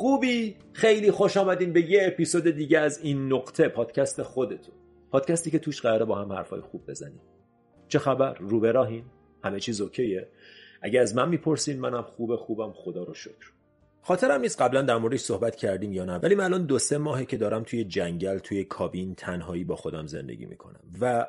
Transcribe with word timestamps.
خوبی؟ 0.00 0.56
خیلی 0.72 1.10
خوش 1.10 1.36
آمدین 1.36 1.72
به 1.72 1.90
یه 1.90 2.00
اپیزود 2.06 2.50
دیگه 2.50 2.78
از 2.78 2.98
این 3.02 3.32
نقطه 3.32 3.68
پادکست 3.68 4.22
خودتون 4.22 4.74
پادکستی 5.10 5.50
که 5.50 5.58
توش 5.58 5.80
قراره 5.80 6.04
با 6.04 6.14
هم 6.14 6.32
حرفای 6.32 6.60
خوب 6.60 6.90
بزنیم 6.90 7.20
چه 7.88 7.98
خبر؟ 7.98 8.34
رو؟ 8.38 9.02
همه 9.44 9.60
چیز 9.60 9.80
اوکیه؟ 9.80 10.28
اگه 10.82 11.00
از 11.00 11.16
من 11.16 11.28
می‌پرسین 11.28 11.80
منم 11.80 12.02
خوبه 12.02 12.36
خوبم 12.36 12.72
خدا 12.72 13.02
رو 13.02 13.14
شکر 13.14 13.52
خاطرم 14.02 14.40
نیست 14.40 14.62
قبلا 14.62 14.82
در 14.82 14.96
موردش 14.96 15.20
صحبت 15.20 15.56
کردیم 15.56 15.92
یا 15.92 16.04
نه 16.04 16.16
ولی 16.16 16.34
من 16.34 16.44
الان 16.44 16.66
دو 16.66 16.78
سه 16.78 16.98
ماهه 16.98 17.24
که 17.24 17.36
دارم 17.36 17.62
توی 17.62 17.84
جنگل 17.84 18.38
توی 18.38 18.64
کابین 18.64 19.14
تنهایی 19.14 19.64
با 19.64 19.76
خودم 19.76 20.06
زندگی 20.06 20.46
می‌کنم 20.46 20.80
و 21.00 21.26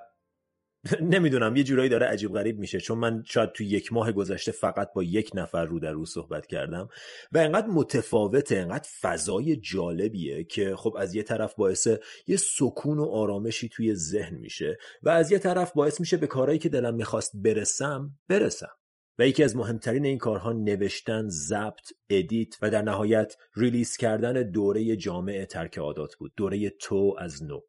نمی‌دونم 1.01 1.55
یه 1.55 1.63
جورایی 1.63 1.89
داره 1.89 2.05
عجیب 2.05 2.33
غریب 2.33 2.59
میشه. 2.59 2.79
چون 2.79 2.97
من 2.97 3.23
شاید 3.25 3.51
توی 3.51 3.67
یک 3.67 3.93
ماه 3.93 4.11
گذشته 4.11 4.51
فقط 4.51 4.93
با 4.93 5.03
یک 5.03 5.31
نفر 5.33 5.65
رو 5.65 5.79
در 5.79 5.91
رو 5.91 6.05
صحبت 6.05 6.45
کردم 6.45 6.89
و 7.31 7.37
انقدر 7.37 7.67
متفاوته 7.67 8.57
انقدر 8.57 8.89
فضای 9.01 9.55
جالبیه 9.55 10.43
که 10.43 10.75
خب 10.75 10.95
از 10.99 11.15
یه 11.15 11.23
طرف 11.23 11.55
باعث 11.55 11.87
یه 12.27 12.37
سکون 12.37 12.99
و 12.99 13.05
آرامشی 13.05 13.69
توی 13.69 13.95
ذهن 13.95 14.37
میشه 14.37 14.77
و 15.03 15.09
از 15.09 15.31
یه 15.31 15.39
طرف 15.39 15.73
باعث 15.73 15.99
میشه 15.99 16.17
به 16.17 16.27
کارهایی 16.27 16.59
که 16.59 16.69
دلم 16.69 16.95
می‌خواست 16.95 17.31
برسم 17.35 18.11
برسم. 18.29 18.71
و 19.19 19.27
یکی 19.27 19.43
از 19.43 19.55
مهمترین 19.55 20.05
این 20.05 20.17
کارها 20.17 20.53
نوشتن، 20.53 21.27
ضبط، 21.29 21.89
edit 22.09 22.55
و 22.61 22.69
در 22.69 22.81
نهایت 22.81 23.35
release 23.55 23.97
کردن 23.97 24.33
دوره 24.33 24.95
جامع 24.95 25.45
ترک 25.45 25.77
عادات 25.77 26.15
بود. 26.15 26.33
دوره 26.37 26.69
تو 26.69 27.15
از 27.19 27.43
نو. 27.43 27.59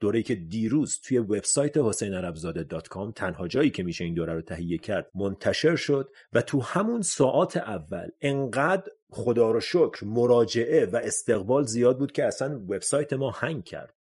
دوره 0.00 0.22
که 0.22 0.34
دیروز 0.34 1.00
توی 1.00 1.18
وبسایت 1.18 1.76
حسین 1.76 2.14
عربزاده 2.14 2.80
تنها 3.14 3.48
جایی 3.48 3.70
که 3.70 3.82
میشه 3.82 4.04
این 4.04 4.14
دوره 4.14 4.34
رو 4.34 4.42
تهیه 4.42 4.78
کرد 4.78 5.10
منتشر 5.14 5.76
شد 5.76 6.10
و 6.32 6.42
تو 6.42 6.60
همون 6.60 7.02
ساعات 7.02 7.56
اول 7.56 8.08
انقدر 8.20 8.92
خدا 9.10 9.50
رو 9.50 9.60
شکر 9.60 10.04
مراجعه 10.04 10.86
و 10.86 10.96
استقبال 10.96 11.64
زیاد 11.64 11.98
بود 11.98 12.12
که 12.12 12.24
اصلا 12.24 12.58
وبسایت 12.58 13.12
ما 13.12 13.30
هنگ 13.30 13.64
کرد. 13.64 13.94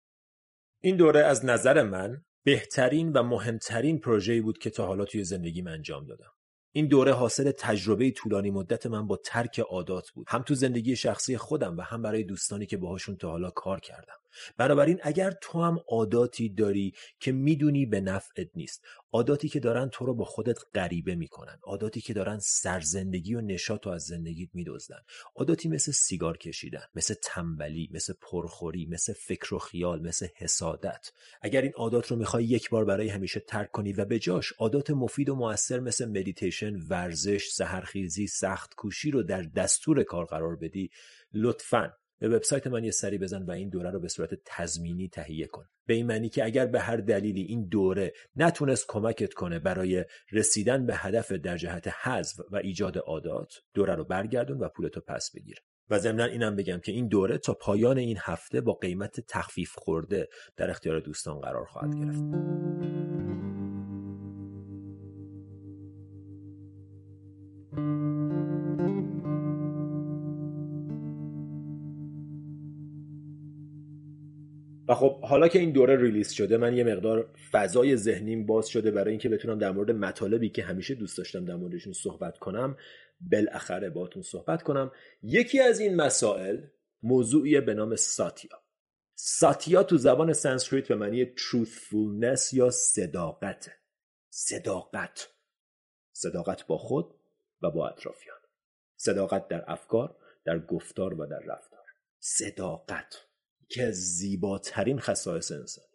این 0.81 0.95
دوره 0.97 1.19
از 1.19 1.45
نظر 1.45 1.83
من 1.83 2.21
بهترین 2.43 3.11
و 3.11 3.23
مهمترین 3.23 3.99
پروژه‌ای 3.99 4.41
بود 4.41 4.57
که 4.57 4.69
تا 4.69 4.85
حالا 4.85 5.05
توی 5.05 5.23
زندگیم 5.23 5.67
انجام 5.67 6.05
دادم. 6.05 6.31
این 6.71 6.87
دوره 6.87 7.13
حاصل 7.13 7.51
تجربه 7.51 8.11
طولانی 8.11 8.51
مدت 8.51 8.85
من 8.85 9.07
با 9.07 9.17
ترک 9.17 9.59
عادات 9.59 10.09
بود. 10.11 10.25
هم 10.29 10.41
تو 10.41 10.55
زندگی 10.55 10.95
شخصی 10.95 11.37
خودم 11.37 11.77
و 11.77 11.81
هم 11.81 12.01
برای 12.01 12.23
دوستانی 12.23 12.65
که 12.65 12.77
باهاشون 12.77 13.15
تا 13.15 13.29
حالا 13.29 13.49
کار 13.49 13.79
کردم. 13.79 14.15
بنابراین 14.57 14.99
اگر 15.03 15.33
تو 15.41 15.61
هم 15.61 15.79
عاداتی 15.87 16.49
داری 16.49 16.93
که 17.19 17.31
می‌دونی 17.31 17.85
به 17.85 18.01
نفعت 18.01 18.47
نیست 18.55 18.85
عاداتی 19.11 19.49
که 19.49 19.59
دارن 19.59 19.89
تو 19.89 20.05
رو 20.05 20.13
با 20.13 20.25
خودت 20.25 20.57
غریبه 20.73 21.15
می‌کنن 21.15 21.59
عاداتی 21.63 22.01
که 22.01 22.13
دارن 22.13 22.39
سرزندگی 22.39 23.35
و 23.35 23.41
نشاط 23.41 23.87
از 23.87 24.03
زندگیت 24.03 24.49
میدزدن 24.53 24.99
عاداتی 25.35 25.69
مثل 25.69 25.91
سیگار 25.91 26.37
کشیدن 26.37 26.83
مثل 26.95 27.13
تنبلی 27.23 27.89
مثل 27.91 28.13
پرخوری 28.21 28.85
مثل 28.85 29.13
فکر 29.13 29.53
و 29.53 29.59
خیال 29.59 30.01
مثل 30.01 30.27
حسادت. 30.35 31.11
اگر 31.41 31.61
این 31.61 31.71
عادات 31.75 32.07
رو 32.07 32.17
می‌خوای 32.17 32.43
یک 32.43 32.69
بار 32.69 32.85
برای 32.85 33.09
همیشه 33.09 33.39
ترک 33.39 33.71
کنی 33.71 33.93
و 33.93 34.05
به 34.05 34.19
جاش 34.19 34.51
عادات 34.51 34.91
مفید 34.91 35.29
و 35.29 35.35
موثر 35.35 35.79
مثل 35.79 36.05
مدیتیشن 36.05 36.75
ورزش 36.89 37.47
سحرخیزی 37.47 38.27
سخت 38.27 38.75
کوشی 38.75 39.11
رو 39.11 39.23
در 39.23 39.41
دستور 39.41 40.03
کار 40.03 40.25
قرار 40.25 40.55
بدی 40.55 40.91
لطفاً 41.33 41.93
به 42.19 42.29
وبسایت 42.29 42.67
من 42.67 42.83
یه 42.83 42.91
سری 42.91 43.17
بزن 43.17 43.43
و 43.43 43.51
این 43.51 43.69
دوره 43.69 43.91
رو 43.91 43.99
به 43.99 44.07
صورت 44.07 44.29
تضمینی 44.45 45.09
تهیه 45.09 45.47
کن. 45.47 45.65
به 45.87 45.93
این 45.93 46.05
معنی 46.05 46.29
که 46.29 46.45
اگر 46.45 46.65
به 46.65 46.79
هر 46.79 46.97
دلیلی 46.97 47.41
این 47.41 47.67
دوره 47.67 48.13
نتونست 48.35 48.85
کمکت 48.87 49.33
کنه 49.33 49.59
برای 49.59 50.05
رسیدن 50.31 50.85
به 50.85 50.95
هدف 50.95 51.31
در 51.31 51.57
جهت 51.57 51.87
حذف 51.87 52.39
و 52.51 52.55
ایجاد 52.55 52.97
عادات 52.97 53.53
دوره 53.73 53.95
رو 53.95 54.03
برگردون 54.03 54.57
و 54.57 54.69
پولتو 54.69 55.01
پس 55.01 55.31
بگیر. 55.35 55.57
و 55.89 55.99
ضمنا 55.99 56.23
اینم 56.23 56.55
بگم 56.55 56.79
که 56.79 56.91
این 56.91 57.07
دوره 57.07 57.37
تا 57.37 57.53
پایان 57.53 57.97
این 57.97 58.17
هفته 58.19 58.61
با 58.61 58.73
قیمت 58.73 59.19
تخفیف 59.19 59.71
خورده 59.75 60.27
در 60.57 60.69
اختیار 60.69 60.99
دوستان 60.99 61.39
قرار 61.39 61.65
خواهد 61.65 61.95
گرفت. 61.95 62.23
و 74.87 74.95
خب 74.95 75.21
حالا 75.21 75.47
که 75.47 75.59
این 75.59 75.71
دوره 75.71 75.95
ریلیز 75.95 76.31
شده 76.31 76.57
من 76.57 76.77
یه 76.77 76.83
مقدار 76.83 77.29
فضای 77.51 77.97
ذهنیم 77.97 78.45
باز 78.45 78.67
شده 78.67 78.91
برای 78.91 79.09
اینکه 79.09 79.29
بتونم 79.29 79.59
در 79.59 79.71
مورد 79.71 79.91
مطالبی 79.91 80.49
که 80.49 80.63
همیشه 80.63 80.95
دوست 80.95 81.17
داشتم 81.17 81.45
در 81.45 81.55
موردشون 81.55 81.93
صحبت 81.93 82.37
کنم 82.37 82.77
بالاخره 83.19 83.89
باتون 83.89 84.21
صحبت 84.21 84.63
کنم. 84.63 84.91
یکی 85.23 85.59
از 85.59 85.79
این 85.79 85.95
مسائل 85.95 86.61
موضوعی 87.03 87.61
به 87.61 87.73
نام 87.73 87.95
ساتیا. 87.95 88.61
ساتیا 89.15 89.83
تو 89.83 89.97
زبان 89.97 90.33
سانسکریت 90.33 90.87
به 90.87 90.95
معنی 90.95 91.25
truthfulness 91.25 92.53
یا 92.53 92.69
صداقت. 92.69 93.71
صداقت. 94.29 95.29
صداقت 96.13 96.67
با 96.67 96.77
خود 96.77 97.15
و 97.61 97.71
با 97.71 97.89
اطرافیان. 97.89 98.37
صداقت 98.95 99.47
در 99.47 99.63
افکار 99.67 100.17
در 100.45 100.59
گفتار 100.59 101.21
و 101.21 101.25
در 101.25 101.39
رفتار. 101.39 101.85
صداقت. 102.19 103.15
که 103.69 103.91
زیباترین 103.91 104.99
خصایص 104.99 105.51
انسانی. 105.51 105.87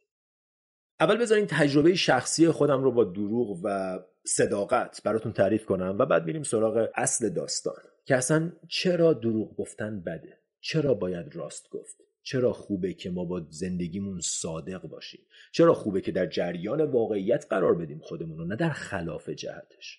اول 1.00 1.16
بذارین 1.16 1.46
تجربه 1.46 1.94
شخصی 1.94 2.48
خودم 2.48 2.82
رو 2.82 2.92
با 2.92 3.04
دروغ 3.04 3.60
و 3.64 3.98
صداقت 4.24 5.02
براتون 5.04 5.32
تعریف 5.32 5.64
کنم 5.64 5.96
و 5.98 6.06
بعد 6.06 6.24
میریم 6.24 6.42
سراغ 6.42 6.88
اصل 6.94 7.28
داستان 7.28 7.82
که 8.04 8.16
اصلا 8.16 8.52
چرا 8.68 9.12
دروغ 9.12 9.56
گفتن 9.56 10.00
بده؟ 10.00 10.38
چرا 10.60 10.94
باید 10.94 11.36
راست 11.36 11.70
گفت؟ 11.70 11.96
چرا 12.22 12.52
خوبه 12.52 12.94
که 12.94 13.10
ما 13.10 13.24
با 13.24 13.46
زندگیمون 13.50 14.20
صادق 14.20 14.82
باشیم؟ 14.82 15.20
چرا 15.52 15.74
خوبه 15.74 16.00
که 16.00 16.12
در 16.12 16.26
جریان 16.26 16.82
واقعیت 16.82 17.46
قرار 17.50 17.74
بدیم 17.74 17.98
خودمون 17.98 18.38
رو 18.38 18.44
نه 18.44 18.56
در 18.56 18.70
خلاف 18.70 19.28
جهتش؟ 19.28 19.98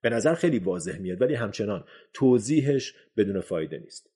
به 0.00 0.10
نظر 0.10 0.34
خیلی 0.34 0.58
واضح 0.58 0.98
میاد 0.98 1.22
ولی 1.22 1.34
همچنان 1.34 1.84
توضیحش 2.12 2.94
بدون 3.16 3.40
فایده 3.40 3.78
نیست. 3.78 4.10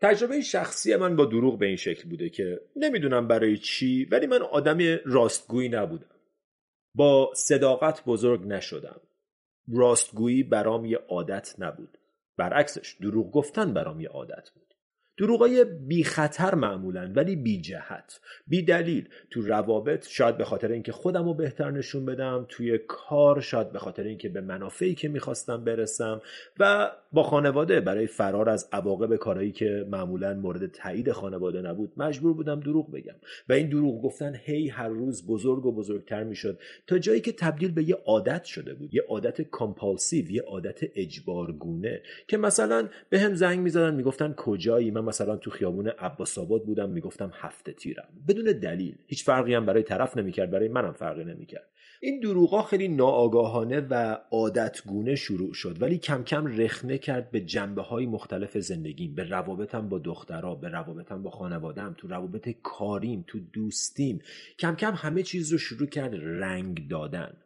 تجربه 0.00 0.40
شخصی 0.40 0.96
من 0.96 1.16
با 1.16 1.24
دروغ 1.24 1.58
به 1.58 1.66
این 1.66 1.76
شکل 1.76 2.08
بوده 2.08 2.28
که 2.28 2.60
نمی‌دونم 2.76 3.28
برای 3.28 3.56
چی 3.56 4.04
ولی 4.04 4.26
من 4.26 4.42
آدم 4.42 4.78
راستگویی 5.04 5.68
نبودم. 5.68 6.16
با 6.94 7.32
صداقت 7.34 8.04
بزرگ 8.04 8.46
نشدم. 8.46 9.00
راستگویی 9.68 10.42
برام 10.42 10.84
یه 10.84 10.98
عادت 11.08 11.54
نبود. 11.58 11.98
برعکسش 12.36 12.96
دروغ 13.00 13.30
گفتن 13.30 13.74
برام 13.74 14.00
یه 14.00 14.08
عادت 14.08 14.50
بود. 14.54 14.65
دروغای 15.18 15.64
بی 15.64 16.04
خطر 16.04 16.54
معمولا 16.54 17.12
ولی 17.14 17.36
بی 17.36 17.60
جهت 17.60 18.20
بی 18.46 18.62
دلیل 18.62 19.08
تو 19.30 19.42
روابط 19.42 20.06
شاید 20.08 20.36
به 20.36 20.44
خاطر 20.44 20.72
اینکه 20.72 20.92
خودم 20.92 21.24
رو 21.24 21.34
بهتر 21.34 21.70
نشون 21.70 22.06
بدم 22.06 22.46
توی 22.48 22.78
کار 22.78 23.40
شاید 23.40 23.72
به 23.72 23.78
خاطر 23.78 24.02
اینکه 24.02 24.28
به 24.28 24.40
منافعی 24.40 24.94
که 24.94 25.08
می‌خواستم 25.08 25.64
برسم 25.64 26.20
و 26.58 26.90
با 27.12 27.22
خانواده. 27.22 27.80
برای 27.80 28.06
فرار 28.06 28.48
از 28.48 28.68
عواقب 28.72 29.16
کارهایی 29.16 29.52
که 29.52 29.86
معمولا 29.90 30.34
مورد 30.34 30.66
تایید 30.66 31.12
خانواده 31.12 31.62
نبود 31.62 31.92
مجبور 31.96 32.34
بودم 32.34 32.60
دروغ 32.60 32.92
بگم. 32.92 33.14
و 33.48 33.52
این 33.52 33.68
دروغ 33.68 34.02
گفتن 34.02 34.34
هی 34.44 34.68
هر 34.68 34.88
روز 34.88 35.26
بزرگ 35.26 35.66
و 35.66 35.72
بزرگتر 35.72 36.24
می‌شد 36.24 36.58
تا 36.86 36.98
جایی 36.98 37.20
که 37.20 37.32
تبدیل 37.32 37.72
به 37.72 37.88
یه 37.88 37.94
عادت 38.06 38.44
شده 38.44 38.74
بود 38.74 38.94
یه 38.94 39.02
عادت 39.08 39.42
کامپالسیو 39.42 40.30
یه 40.30 40.42
عادت 40.42 40.80
اجبارگونه 40.94 42.02
که 42.28 42.36
مثلا 42.36 42.88
به 43.10 43.20
هم 43.20 43.34
زنگ 43.34 43.60
می‌زدن 43.60 43.94
می‌گفتن 43.94 44.32
کجایی؟ 44.32 44.90
من 44.90 45.05
مثلا 45.06 45.36
تو 45.36 45.50
خیابون 45.50 45.88
عباس 45.88 46.38
آباد 46.38 46.64
بودم 46.64 46.90
می‌گفتم 46.90 47.30
هفته 47.34 47.72
تیرم. 47.72 48.08
بدون 48.28 48.44
دلیل. 48.44 48.96
هیچ 49.06 49.24
فرقی 49.24 49.54
هم 49.54 49.66
برای 49.66 49.82
طرف 49.82 50.16
نمی‌کرد 50.16 50.50
برای 50.50 50.68
منم 50.68 50.92
فرقی 50.92 51.24
نمی‌کرد. 51.24 51.70
این 52.00 52.20
دروغا 52.20 52.62
خیلی 52.62 52.88
ناآگاهانه 52.88 53.80
و 53.90 54.18
عادتگونه 54.30 55.14
شروع 55.14 55.54
شد 55.54 55.82
ولی 55.82 55.98
کم 55.98 56.24
کم 56.24 56.46
رخنه 56.46 56.98
کرد 56.98 57.30
به 57.30 57.40
جنبه 57.40 57.82
های 57.82 58.06
مختلف 58.06 58.58
زندگیم 58.58 59.14
به 59.14 59.24
روابطم 59.24 59.88
با 59.88 59.98
دخترها 59.98 60.54
به 60.54 60.68
روابطم 60.68 61.22
با 61.22 61.30
خانوادم 61.30 61.94
تو 61.98 62.08
روابط 62.08 62.48
کاریم 62.62 63.24
تو 63.26 63.38
دوستیم. 63.52 64.20
کم 64.58 64.74
کم 64.74 64.92
همه 64.96 65.22
چیز 65.22 65.52
رو 65.52 65.58
شروع 65.58 65.88
کرد 65.88 66.14
رنگ 66.14 66.88
دادن. 66.88 67.36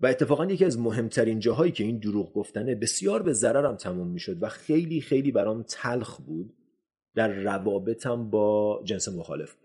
و 0.00 0.06
اتفاقا 0.06 0.46
یکی 0.46 0.64
از 0.64 0.78
مهمترین 0.78 1.38
جاهایی 1.38 1.72
که 1.72 1.84
این 1.84 1.98
دروغ 1.98 2.32
گفتنه 2.32 2.74
بسیار 2.74 3.22
به 3.22 3.32
ضررم 3.32 3.76
تموم 3.76 4.08
می‌شد 4.08 4.42
و 4.42 4.48
خیلی 4.48 5.00
خیلی 5.00 5.32
برام 5.32 5.62
تلخ 5.62 6.20
بود 6.20 6.54
در 7.14 7.28
روابطم 7.28 8.30
با 8.30 8.80
جنس 8.84 9.08
مخالف 9.08 9.56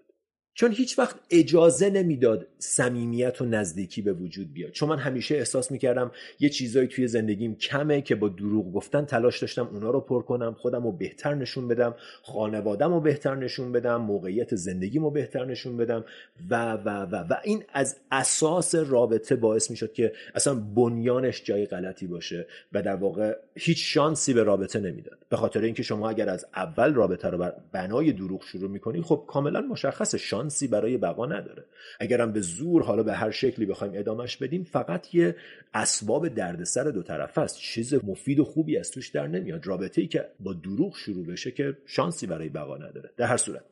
چون 0.59 0.71
هیچ 0.71 0.99
وقت 0.99 1.15
اجازه 1.29 1.89
نمی‌داد 1.89 2.47
صمیمیت 2.57 3.41
و 3.41 3.45
نزدیکی 3.45 4.01
به 4.01 4.13
وجود 4.13 4.53
بیاد. 4.53 4.71
چون 4.71 4.89
من 4.89 4.97
همیشه 4.97 5.35
احساس 5.35 5.71
می‌کردم 5.71 6.11
یه 6.39 6.49
چیزایی 6.49 6.87
توی 6.87 7.07
زندگیم 7.07 7.55
کمه 7.55 8.01
که 8.01 8.15
با 8.15 8.29
دروغ 8.29 8.73
گفتن 8.73 9.05
تلاش 9.05 9.39
داشتم 9.39 9.67
اونا 9.67 9.89
رو 9.89 9.99
پر 9.99 10.21
کنم 10.21 10.53
خودم 10.53 10.83
رو 10.83 10.91
بهتر 10.91 11.35
نشون 11.35 11.67
بدم 11.67 11.95
خانوادم 12.23 12.93
رو 12.93 12.99
بهتر 12.99 13.35
نشون 13.35 13.71
بدم 13.71 14.01
موقعیت 14.01 14.55
زندگیم 14.55 15.03
رو 15.03 15.11
بهتر 15.11 15.45
نشون 15.45 15.77
بدم 15.77 16.05
و 16.49 16.73
و 16.73 16.89
و 16.89 17.15
و 17.15 17.35
این 17.43 17.63
از 17.73 17.97
اساس 18.11 18.75
رابطه 18.75 19.35
باعث 19.35 19.71
می‌شد 19.71 19.93
که 19.93 20.13
اصلا 20.35 20.55
بنیانش 20.55 21.43
جای 21.43 21.65
غلطی 21.65 22.07
باشه 22.07 22.47
و 22.73 22.81
در 22.81 22.95
واقع 22.95 23.35
هیچ 23.55 23.93
شانسی 23.93 24.33
به 24.33 24.43
رابطه 24.43 24.79
نمی‌داد. 24.79 25.17
به 25.29 25.37
خاطر 25.37 25.61
اینکه 25.61 25.83
شما 25.83 26.09
اگر 26.09 26.29
از 26.29 26.45
اول 26.55 26.93
رابطه 26.93 27.29
رو 27.29 27.37
بر 27.37 27.53
بنای 27.71 28.11
دروغ 28.11 28.43
شروع 28.43 28.69
می‌کنی 28.69 29.01
خب 29.01 29.23
کاملا 29.27 29.61
مشخص 29.61 30.15
شانسی 30.49 30.67
برای 30.67 30.97
بقا 30.97 31.25
نداره. 31.25 31.65
اگرم 31.99 32.31
به 32.31 32.41
زور 32.41 32.83
حالا 32.83 33.03
به 33.03 33.13
هر 33.13 33.31
شکلی 33.31 33.65
بخوایم 33.65 33.93
ادامش 33.95 34.37
بدیم 34.37 34.63
فقط 34.63 35.15
یه 35.15 35.35
اسباب 35.73 36.27
دردسر 36.27 36.83
دو 36.83 37.03
طرفه 37.03 37.41
است. 37.41 37.57
چیز 37.57 37.93
مفید 37.93 38.39
و 38.39 38.45
خوبی 38.45 38.77
از 38.77 38.91
توش 38.91 39.09
در 39.09 39.27
نمیاد. 39.27 39.67
رابطه 39.67 40.01
ای 40.01 40.07
که 40.07 40.25
با 40.39 40.53
دروغ 40.53 40.95
شروع 40.95 41.25
بشه 41.25 41.51
که 41.51 41.77
شانسی 41.85 42.27
برای 42.27 42.49
بقا 42.49 42.77
نداره. 42.77 43.09
در 43.17 43.25
هر 43.25 43.37
صورت. 43.37 43.63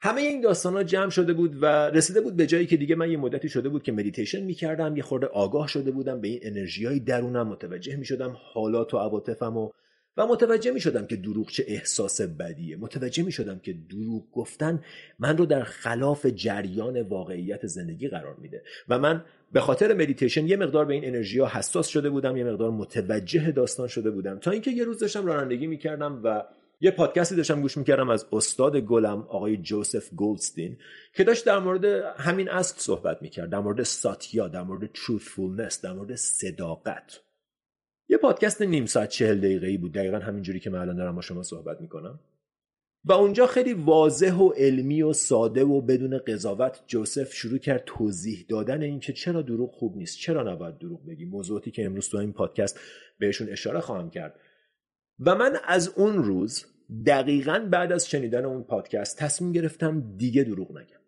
همه 0.00 0.20
این 0.20 0.40
داستان 0.40 0.72
ها 0.72 0.82
جمع 0.82 1.10
شده 1.10 1.32
بود 1.32 1.62
و 1.62 1.66
رسیده 1.90 2.20
بود 2.20 2.36
به 2.36 2.46
جایی 2.46 2.66
که 2.66 2.76
دیگه 2.76 2.94
من 2.94 3.10
یه 3.10 3.16
مدتی 3.16 3.48
شده 3.48 3.68
بود 3.68 3.82
که 3.82 3.92
مدیتیشن 3.92 4.42
می‌کردم 4.42 4.96
یه 4.96 5.02
خورده 5.02 5.26
آگاه 5.26 5.68
شده 5.68 5.90
بودم 5.90 6.20
به 6.20 6.28
این 6.28 6.40
انرژی 6.42 6.86
های 6.86 7.00
درونم 7.00 7.48
متوجه 7.48 7.96
می‌شدم 7.96 8.36
حالات 8.52 8.94
و 8.94 8.98
عواطفم 8.98 9.56
و 9.56 9.70
و 10.16 10.26
متوجه 10.26 10.70
می 10.70 10.80
شدم 10.80 11.06
که 11.06 11.16
دروغ 11.16 11.50
چه 11.50 11.64
احساس 11.68 12.20
بدیه. 12.20 12.76
متوجه 12.76 13.22
می 13.22 13.32
شدم 13.32 13.58
که 13.58 13.72
دروغ 13.90 14.30
گفتن 14.32 14.84
من 15.18 15.36
رو 15.36 15.46
در 15.46 15.62
خلاف 15.62 16.26
جریان 16.26 17.02
واقعیت 17.02 17.66
زندگی 17.66 18.08
قرار 18.08 18.36
میده. 18.36 18.62
و 18.88 18.98
من 18.98 19.24
به 19.52 19.60
خاطر 19.60 19.94
مدیتیشن 19.94 20.46
یه 20.46 20.56
مقدار 20.56 20.84
به 20.84 20.94
این 20.94 21.04
انرژی 21.04 21.38
ها 21.38 21.48
حساس 21.48 21.88
شده 21.88 22.10
بودم 22.10 22.36
یه 22.36 22.44
مقدار 22.44 22.70
متوجه 22.70 23.50
داستان 23.50 23.88
شده 23.88 24.10
بودم. 24.10 24.38
تا 24.38 24.50
اینکه 24.50 24.70
یه 24.70 24.84
روز 24.84 24.98
داشتم 24.98 25.26
رانندگی 25.26 25.66
می‌کردم 25.66 26.20
و 26.24 26.44
یه 26.80 26.90
پادکستی 26.90 27.36
داشتم 27.36 27.60
گوش 27.60 27.76
می‌کردم 27.76 28.08
از 28.08 28.26
استاد 28.32 28.76
گلم 28.76 29.26
آقای 29.28 29.56
جوزف 29.56 30.14
گولدستین 30.14 30.76
که 31.14 31.24
داشت 31.24 31.44
در 31.44 31.58
مورد 31.58 31.84
همین 32.18 32.48
اصل 32.48 32.74
صحبت 32.78 33.22
می‌کرد. 33.22 33.50
در 33.50 33.58
مورد 33.58 33.82
ساتیا 33.82 34.48
در 34.48 34.62
مورد 34.62 34.90
truthfulness 34.96 35.80
در 35.82 35.92
مورد 35.92 36.14
صداقت. 36.14 37.20
یه 38.10 38.16
پادکست 38.16 38.62
نیم 38.62 38.86
ساعت 38.86 39.08
چهل 39.08 39.38
دقیقه 39.38 39.66
ای 39.66 39.76
بود. 39.78 39.92
دقیقا 39.92 40.18
همینجوری 40.18 40.60
که 40.60 40.70
من 40.70 40.78
الان 40.78 40.96
دارم 40.96 41.14
با 41.14 41.20
شما 41.20 41.42
صحبت 41.42 41.80
می‌کنم. 41.80 42.20
و 43.04 43.12
اونجا 43.12 43.46
خیلی 43.46 43.72
واضح 43.72 44.34
و 44.34 44.48
علمی 44.48 45.02
و 45.02 45.12
ساده 45.12 45.64
و 45.64 45.80
بدون 45.80 46.18
قضاوت 46.18 46.80
جوزف 46.86 47.32
شروع 47.32 47.58
کرد 47.58 47.82
توضیح 47.86 48.44
دادن 48.48 48.82
اینکه 48.82 49.12
چرا 49.12 49.42
دروغ 49.42 49.72
خوب 49.72 49.96
نیست 49.96 50.18
چرا 50.18 50.52
نباید 50.52 50.78
دروغ 50.78 51.06
بگی 51.06 51.24
موضوعاتی 51.24 51.70
که 51.70 51.84
امروز 51.84 52.08
تو 52.08 52.18
این 52.18 52.32
پادکست 52.32 52.80
بهشون 53.18 53.48
اشاره 53.48 53.80
خواهم 53.80 54.10
کرد. 54.10 54.40
و 55.18 55.34
من 55.34 55.56
از 55.64 55.88
اون 55.88 56.24
روز 56.24 56.66
دقیقا 57.06 57.68
بعد 57.70 57.92
از 57.92 58.10
شنیدن 58.10 58.44
اون 58.44 58.62
پادکست 58.62 59.18
تصمیم 59.18 59.52
گرفتم 59.52 60.16
دیگه 60.16 60.44
دروغ 60.44 60.70
نگم. 60.70 60.99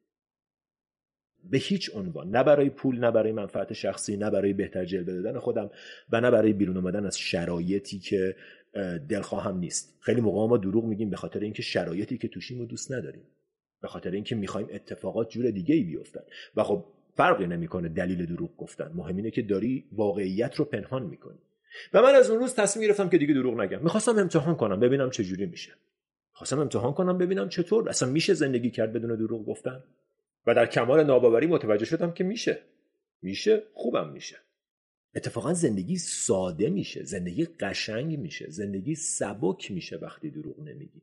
به 1.50 1.58
هیچ 1.58 1.90
عنوان 1.94 2.30
نه 2.30 2.44
برای 2.44 2.70
پول 2.70 2.98
نه 2.98 3.10
برای 3.10 3.32
منفعت 3.32 3.72
شخصی 3.72 4.16
نه 4.16 4.30
برای 4.30 4.52
بهتر 4.52 4.84
جلوه 4.84 5.12
دادن 5.12 5.38
خودم 5.38 5.70
و 6.10 6.20
نه 6.20 6.30
برای 6.30 6.52
بیرون 6.52 6.76
آمدن 6.76 7.06
از 7.06 7.18
شرایطی 7.18 7.98
که 7.98 8.36
دلخواهم 9.08 9.58
نیست. 9.58 9.98
خیلی 10.00 10.20
موقع 10.20 10.48
ما 10.48 10.56
دروغ 10.56 10.84
میگیم 10.84 11.10
به 11.10 11.16
خاطر 11.16 11.40
اینکه 11.40 11.62
شرایطی 11.62 12.18
که 12.18 12.28
توشیم 12.28 12.58
رو 12.58 12.66
دوست 12.66 12.92
نداریم. 12.92 13.22
به 13.82 13.88
خاطر 13.88 14.10
اینکه 14.10 14.34
می‌خوایم 14.34 14.68
اتفاقات 14.70 15.30
جور 15.30 15.50
دیگه 15.50 15.74
ای 15.74 15.82
بیفتن. 15.82 16.20
و 16.56 16.62
خب 16.62 16.84
فرقی 17.16 17.46
نمی‌کنه 17.46 17.88
دلیل 17.88 18.26
دروغ 18.26 18.56
گفتن. 18.56 18.92
مهم 18.94 19.16
اینه 19.16 19.30
که 19.30 19.42
داری 19.42 19.84
واقعیت 19.92 20.54
رو 20.54 20.64
پنهان 20.64 21.02
می‌کنی. 21.02 21.38
و 21.94 22.02
من 22.02 22.14
از 22.14 22.30
اون 22.30 22.40
روز 22.40 22.54
تصمیم 22.54 22.86
گرفتم 22.86 23.08
که 23.08 23.18
دیگه 23.18 23.34
دروغ 23.34 23.60
نگم. 23.60 23.82
می‌خواستم 23.82 24.18
امتحان 24.18 24.54
کنم 24.54 24.80
ببینم 24.80 25.10
چه 25.10 25.24
جوری 25.24 25.46
میشه. 25.46 25.72
خواستم 26.32 26.58
امتحان 26.58 26.92
کنم 26.92 27.18
ببینم 27.18 27.48
چطور. 27.48 27.88
اصلا 27.88 28.10
میشه 28.10 28.34
زندگی 28.34 28.70
کرد 28.70 28.92
بدون 28.92 29.16
دروغ 29.16 29.46
گفتن؟ 29.46 29.84
و 30.46 30.54
در 30.54 30.66
کمال 30.66 31.04
ناباوری 31.04 31.46
متوجه 31.46 31.84
شدم 31.84 32.12
که 32.12 32.24
میشه. 32.24 32.62
میشه 33.22 33.62
خوبم 33.74 34.12
میشه. 34.12 34.36
اتفاقا 35.14 35.54
زندگی 35.54 35.96
ساده 35.96 36.70
میشه 36.70 37.04
زندگی 37.04 37.44
قشنگ 37.44 38.18
میشه 38.18 38.50
زندگی 38.50 38.94
سبک 38.94 39.70
میشه 39.70 39.96
وقتی 39.96 40.30
دروغ 40.30 40.60
نمیگی. 40.60 41.02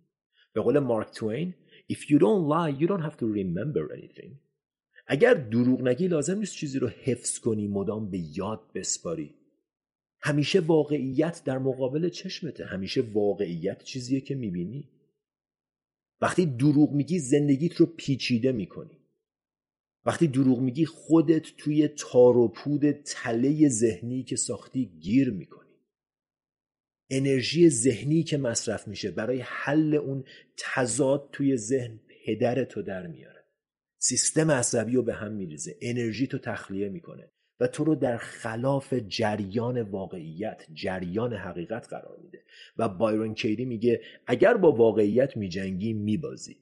به 0.54 0.62
قول 0.62 0.80
مارک 0.80 1.12
توین 1.12 1.54
if 1.92 1.98
you 1.98 2.20
don't 2.20 2.46
lie 2.52 2.82
you 2.82 2.88
don't 2.88 3.04
have 3.04 3.18
to 3.18 3.26
remember 3.26 3.98
anything. 3.98 4.32
اگر 5.08 5.34
دروغ 5.34 5.88
نگی 5.88 6.08
لازم 6.08 6.40
نیست 6.40 6.54
چیزی 6.54 6.80
رو 6.80 6.88
حفظ 6.88 7.40
کنی 7.40 7.68
مدام 7.68 8.10
به 8.10 8.20
یاد 8.38 8.62
بسپاری. 8.76 9.36
همیشه 10.22 10.60
واقعیت 10.60 11.42
در 11.46 11.58
مقابل 11.58 12.10
چشمته. 12.10 12.66
همیشه 12.66 13.02
واقعیت 13.02 13.84
چیزیه 13.84 14.22
که 14.22 14.36
می‌بینی. 14.36 14.90
وقتی 16.22 16.46
دروغ 16.46 16.92
میگی 16.92 17.20
زندگیت 17.20 17.76
رو 17.76 17.86
پیچیده 17.86 18.52
می‌کنی. 18.52 18.99
وقتی 20.06 20.28
دروغ 20.28 20.60
میگی 20.60 20.86
خودت 20.86 21.44
توی 21.58 21.88
تار 21.88 22.38
و 22.38 22.54
تله 23.06 23.70
ذهنی 23.70 24.24
که 24.24 24.36
ساختی 24.36 24.86
گیر 24.86 25.32
می‌کنی. 25.32 25.70
انرژی 27.10 27.70
ذهنی 27.70 28.24
که 28.24 28.38
مصرف 28.38 28.88
میشه 28.88 29.12
برای 29.12 29.42
حل 29.46 29.96
اون 29.96 30.24
تضاد 30.58 31.30
توی 31.32 31.58
ذهن 31.58 32.00
پدر 32.26 32.64
تو 32.64 32.82
در 32.82 33.08
میاره. 33.08 33.46
سیستم 33.98 34.52
عصبی 34.52 34.94
رو 34.94 35.04
به 35.04 35.14
هم 35.14 35.32
میریزه 35.32 35.78
انرژی 35.82 36.28
تو 36.28 36.38
تخلیه 36.38 36.90
می‌کنه 36.90 37.32
و 37.60 37.68
تو 37.68 37.84
رو 37.84 37.96
در 37.96 38.18
خلاف 38.18 38.94
جریان 38.94 39.82
واقعیت 39.82 40.66
جریان 40.74 41.34
حقیقت 41.34 41.88
قرار 41.88 42.20
میده. 42.24 42.44
و 42.78 42.90
بایرون 42.90 43.34
کیری 43.34 43.66
میگه 43.66 44.02
اگر 44.28 44.54
با 44.54 44.72
واقعیت 44.72 45.38
میجنگی 45.38 45.94
میبازی. 45.94 46.58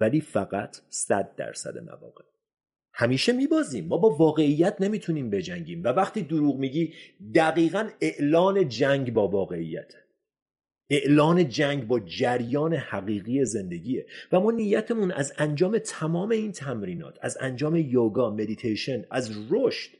ولی 0.00 0.20
فقط 0.20 0.76
صد 0.88 1.34
درصد 1.36 1.78
مواقع. 1.78 2.24
همیشه 2.98 3.32
میبازیم. 3.32 3.86
ما 3.86 3.96
با 3.96 4.10
واقعیت 4.10 4.76
نمی‌تونیم 4.80 5.30
بجنگیم. 5.30 5.84
و 5.84 5.88
وقتی 5.88 6.22
دروغ 6.22 6.56
میگی 6.58 6.92
دقیقا 7.34 7.88
اعلان 8.00 8.68
جنگ 8.68 9.12
با 9.12 9.28
واقعیت. 9.28 9.92
اعلان 10.90 11.48
جنگ 11.48 11.86
با 11.86 12.00
جریان 12.00 12.74
حقیقی 12.74 13.44
زندگیه. 13.44 14.06
و 14.32 14.40
ما 14.40 14.50
نیتمون 14.50 15.12
از 15.12 15.32
انجام 15.38 15.78
تمام 15.78 16.30
این 16.30 16.52
تمرینات 16.52 17.18
از 17.20 17.38
انجام 17.40 17.76
یوگا 17.76 18.30
مدیتیشن 18.30 19.04
از 19.10 19.30
رشد 19.50 19.90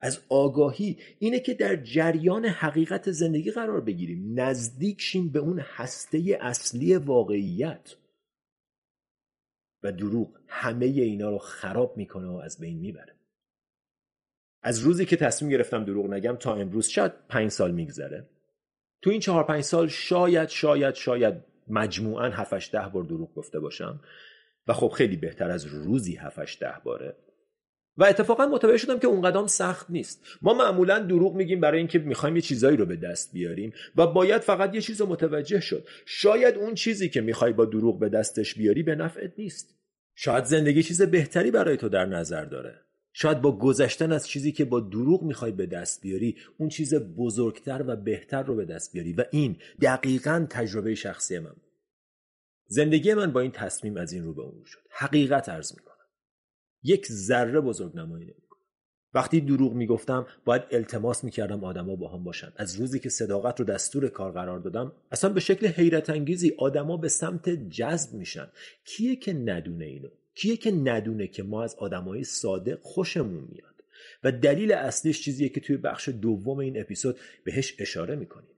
از 0.00 0.20
آگاهی 0.28 0.96
اینه 1.18 1.40
که 1.40 1.54
در 1.54 1.76
جریان 1.76 2.44
حقیقت 2.44 3.10
زندگی 3.10 3.50
قرار 3.50 3.80
بگیریم. 3.80 4.40
نزدیک 4.40 5.00
شیم 5.00 5.28
به 5.28 5.38
اون 5.38 5.58
هسته 5.58 6.38
اصلی 6.40 6.96
واقعیت. 6.96 7.94
و 9.82 9.92
دروغ 9.92 10.38
همه 10.46 10.86
اینا 10.86 11.30
رو 11.30 11.38
خراب 11.38 11.96
می‌کنه 11.96 12.28
و 12.28 12.36
از 12.36 12.60
بین 12.60 12.78
می‌بره. 12.78 13.16
از 14.62 14.78
روزی 14.78 15.06
که 15.06 15.16
تصمیم 15.16 15.50
گرفتم 15.50 15.84
دروغ 15.84 16.06
نگم 16.06 16.36
تا 16.36 16.54
امروز 16.54 16.86
شاید 16.86 17.12
پنج 17.28 17.50
سال 17.50 17.70
میگذره. 17.70 18.28
تو 19.02 19.10
این 19.10 19.20
چهار 19.20 19.44
پنج 19.44 19.62
سال 19.64 19.88
شاید 19.88 20.48
شاید 20.48 20.94
شاید 20.94 21.34
مجموعا 21.68 22.28
هفتش 22.30 22.70
ده 22.74 22.88
بار 22.88 23.04
دروغ 23.04 23.34
گفته 23.34 23.60
باشم 23.60 24.00
و 24.66 24.72
خب 24.72 24.88
خیلی 24.88 25.16
بهتر 25.16 25.50
از 25.50 25.66
روزی 25.66 26.16
هفتش 26.16 26.58
ده 26.60 26.74
باره. 26.84 27.16
و 27.98 28.04
اتفاقا 28.04 28.46
متوجه 28.46 28.76
شدم 28.76 28.98
که 28.98 29.06
اون 29.06 29.20
قدم 29.20 29.46
سخت 29.46 29.90
نیست. 29.90 30.22
ما 30.42 30.54
معمولا 30.54 30.98
دروغ 30.98 31.34
میگیم 31.34 31.60
برای 31.60 31.78
اینکه 31.78 31.98
می‌خوایم 31.98 32.36
یه 32.36 32.42
چیزایی 32.42 32.76
رو 32.76 32.86
به 32.86 32.96
دست 32.96 33.32
بیاریم 33.32 33.72
و 33.96 34.06
باید 34.06 34.42
فقط 34.42 34.74
یه 34.74 34.80
چیز 34.80 35.00
رو 35.00 35.06
متوجه 35.06 35.60
شد. 35.60 35.88
شاید 36.06 36.54
اون 36.54 36.74
چیزی 36.74 37.08
که 37.08 37.20
می‌خوای 37.20 37.52
با 37.52 37.64
دروغ 37.64 37.98
به 37.98 38.08
دستش 38.08 38.54
بیاری 38.54 38.82
به 38.82 38.94
نفعت 38.94 39.32
نیست. 39.38 39.74
شاید 40.14 40.44
زندگی 40.44 40.82
چیز 40.82 41.02
بهتری 41.02 41.50
برای 41.50 41.76
تو 41.76 41.88
در 41.88 42.06
نظر 42.06 42.44
داره. 42.44 42.74
شاید 43.12 43.40
با 43.40 43.58
گذشتن 43.58 44.12
از 44.12 44.28
چیزی 44.28 44.52
که 44.52 44.64
با 44.64 44.80
دروغ 44.80 45.22
می‌خوای 45.22 45.52
به 45.52 45.66
دست 45.66 46.02
بیاری 46.02 46.36
اون 46.58 46.68
چیز 46.68 46.94
بزرگتر 46.94 47.84
و 47.86 47.96
بهتر 47.96 48.42
رو 48.42 48.56
به 48.56 48.64
دست 48.64 48.92
بیاری. 48.92 49.12
و 49.12 49.24
این 49.30 49.56
دقیقا 49.82 50.46
تجربه 50.50 50.94
شخصی 50.94 51.38
من 51.38 51.56
زندگی 52.66 53.14
من 53.14 53.32
با 53.32 53.40
این 53.40 53.50
تصمیم 53.50 53.96
از 53.96 54.12
این 54.12 54.24
رو 54.24 54.34
به 54.34 54.42
اون 54.42 54.64
شد. 54.64 54.80
حقیقت 54.90 55.48
عرض 55.48 55.72
می‌کنم. 55.72 55.95
یک 56.82 57.06
ذره 57.06 57.60
بزرگ 57.60 57.96
نمایی 57.96 58.34
وقتی 59.14 59.40
دروغ 59.40 59.72
می‌گفتم 59.72 60.26
باید 60.44 60.62
التماس 60.70 61.24
می‌کردم 61.24 61.64
آدما 61.64 61.96
با 61.96 62.08
هم 62.08 62.24
باشن. 62.24 62.52
از 62.56 62.76
روزی 62.76 63.00
که 63.00 63.08
صداقت 63.08 63.60
رو 63.60 63.66
دستور 63.66 64.08
کار 64.08 64.32
قرار 64.32 64.60
دادم 64.60 64.92
اصلا 65.10 65.30
به 65.30 65.40
شکل 65.40 65.66
حیرت 65.66 66.10
انگیزی 66.10 66.54
آدما 66.58 66.96
به 66.96 67.08
سمت 67.08 67.50
جذب 67.50 68.14
میشن. 68.14 68.48
کیه 68.84 69.16
که 69.16 69.32
ندونه 69.32 69.84
اینو؟ 69.84 70.08
کیه 70.34 70.56
که 70.56 70.70
ندونه 70.70 71.26
که 71.26 71.42
ما 71.42 71.64
از 71.64 71.74
آدمای 71.74 72.24
صادق 72.24 72.78
خوشمون 72.82 73.48
میاد؟ 73.52 73.74
و 74.24 74.32
دلیل 74.32 74.72
اصلیش 74.72 75.22
چیزیه 75.22 75.48
که 75.48 75.60
توی 75.60 75.76
بخش 75.76 76.08
دوم 76.08 76.58
این 76.58 76.80
اپیزود 76.80 77.16
بهش 77.44 77.74
اشاره 77.78 78.16
می‌کنیم. 78.16 78.56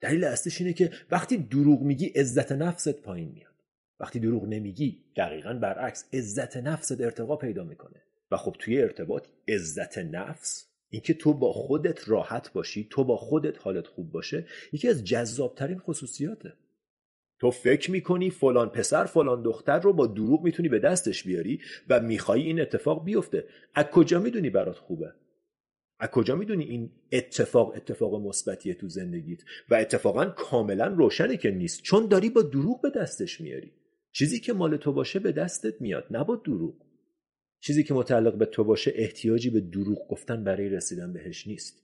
دلیل 0.00 0.24
اصلیش 0.24 0.60
اینه 0.60 0.72
که 0.72 0.90
وقتی 1.10 1.36
دروغ 1.36 1.82
میگی 1.82 2.06
عزت 2.06 2.52
نفست 2.52 3.02
پایین 3.02 3.32
میاد. 3.34 3.51
وقتی 4.02 4.20
دروغ 4.20 4.44
نمیگی 4.44 5.04
دقیقا 5.16 5.54
برعکس 5.54 6.08
عزت 6.12 6.56
نفست 6.56 7.00
ارتقا 7.00 7.36
پیدا 7.36 7.64
می‌کنه. 7.64 8.02
و 8.30 8.36
خب 8.36 8.56
توی 8.58 8.82
ارتباط 8.82 9.26
عزت 9.48 9.98
نفس 9.98 10.68
اینکه 10.90 11.14
تو 11.14 11.34
با 11.34 11.52
خودت 11.52 12.08
راحت 12.08 12.52
باشی 12.52 12.88
تو 12.90 13.04
با 13.04 13.16
خودت 13.16 13.58
حالت 13.58 13.86
خوب 13.86 14.12
باشه 14.12 14.46
یکی 14.72 14.88
از 14.88 15.04
جذابترین 15.04 15.78
خصوصیاته. 15.78 16.52
تو 17.40 17.50
فکر 17.50 17.90
می‌کنی 17.90 18.30
فلان 18.30 18.68
پسر 18.68 19.04
فلان 19.04 19.42
دختر 19.42 19.80
رو 19.80 19.92
با 19.92 20.06
دروغ 20.06 20.42
می‌تونی 20.42 20.68
به 20.68 20.78
دستش 20.78 21.24
بیاری 21.24 21.60
و 21.88 22.00
میخوایی 22.00 22.44
این 22.44 22.60
اتفاق 22.60 23.04
بیفته. 23.04 23.44
از 23.74 23.84
کجا 23.84 24.20
می‌دونی 24.20 24.50
برات 24.50 24.76
خوبه؟ 24.76 25.12
از 25.98 26.08
کجا 26.08 26.36
می‌دونی 26.36 26.64
این 26.64 26.90
اتفاق 27.12 27.72
اتفاق 27.76 28.14
مثبتیه 28.14 28.74
تو 28.74 28.88
زندگیت؟ 28.88 29.40
و 29.68 29.74
اتفاقا 29.74 30.24
کاملا 30.24 30.86
روشنه 30.86 31.36
که 31.36 31.50
نیست. 31.50 31.82
چون 31.82 32.06
داری 32.06 32.30
با 32.30 32.42
دروغ 32.42 32.80
به 32.80 32.90
دستش 32.90 33.40
میاری. 33.40 33.72
چیزی 34.12 34.40
که 34.40 34.52
مال 34.52 34.76
تو 34.76 34.92
باشه 34.92 35.18
به 35.18 35.32
دستت 35.32 35.80
میاد 35.80 36.06
نه 36.10 36.24
با 36.24 36.36
دروغ. 36.36 36.74
چیزی 37.60 37.84
که 37.84 37.94
متعلق 37.94 38.34
به 38.34 38.46
تو 38.46 38.64
باشه 38.64 38.92
احتیاجی 38.94 39.50
به 39.50 39.60
دروغ 39.60 40.08
گفتن 40.08 40.44
برای 40.44 40.68
رسیدن 40.68 41.12
بهش 41.12 41.46
نیست. 41.46 41.81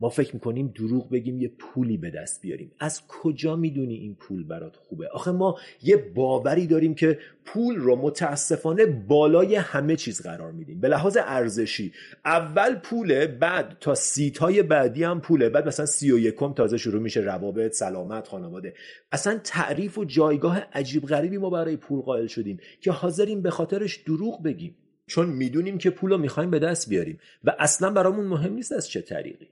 ما 0.00 0.08
فکر 0.08 0.34
می‌کنیم 0.34 0.68
دروغ 0.68 1.10
بگیم 1.10 1.38
یه 1.38 1.48
پولی 1.58 1.96
به 1.96 2.10
دست 2.10 2.42
بیاریم. 2.42 2.72
از 2.80 3.02
کجا 3.08 3.56
می‌دونی 3.56 3.94
این 3.94 4.14
پول 4.14 4.44
برات 4.44 4.76
خوبه؟ 4.76 5.08
آخه 5.08 5.30
ما 5.30 5.58
یه 5.82 5.96
باوری 5.96 6.66
داریم 6.66 6.94
که 6.94 7.18
پول 7.44 7.76
رو 7.76 7.96
متاسفانه 7.96 8.86
بالای 8.86 9.54
همه 9.54 9.96
چیز 9.96 10.22
قرار 10.22 10.52
میدیم. 10.52 10.80
به 10.80 10.88
لحاظ 10.88 11.18
ارزشی 11.20 11.92
اول 12.24 12.74
پوله 12.74 13.26
بعد 13.26 13.76
تا 13.80 13.94
سیت 13.94 14.38
های 14.38 14.62
بعدی 14.62 15.04
هم 15.04 15.20
پوله 15.20 15.48
بعد 15.48 15.66
مثلا 15.66 15.86
سی 15.86 16.12
و 16.12 16.18
یکم 16.18 16.52
تازه 16.52 16.76
شروع 16.76 17.02
میشه 17.02 17.20
روابط 17.20 17.72
سلامت 17.72 18.28
خانواده. 18.28 18.74
اصلا 19.12 19.40
تعریف 19.44 19.98
و 19.98 20.04
جایگاه 20.04 20.58
عجیب 20.72 21.06
غریبی 21.06 21.38
ما 21.38 21.50
برای 21.50 21.76
پول 21.76 22.00
قائل 22.00 22.26
شدیم 22.26 22.58
که 22.80 22.92
حاضریم 22.92 23.42
به 23.42 23.50
خاطرش 23.50 23.96
دروغ 23.96 24.42
بگیم. 24.42 24.76
چون 25.06 25.28
می‌دونیم 25.28 25.78
که 25.78 25.90
پول 25.90 26.10
رو 26.10 26.18
می‌خوایم 26.18 26.50
به 26.50 26.58
دست 26.58 26.88
بیاریم 26.88 27.18
و 27.44 27.56
اصلا 27.58 27.90
برامون 27.90 28.26
مهم 28.26 28.52
نیست 28.52 28.72
از 28.72 28.88
چه 28.88 29.00
طریقی. 29.00 29.48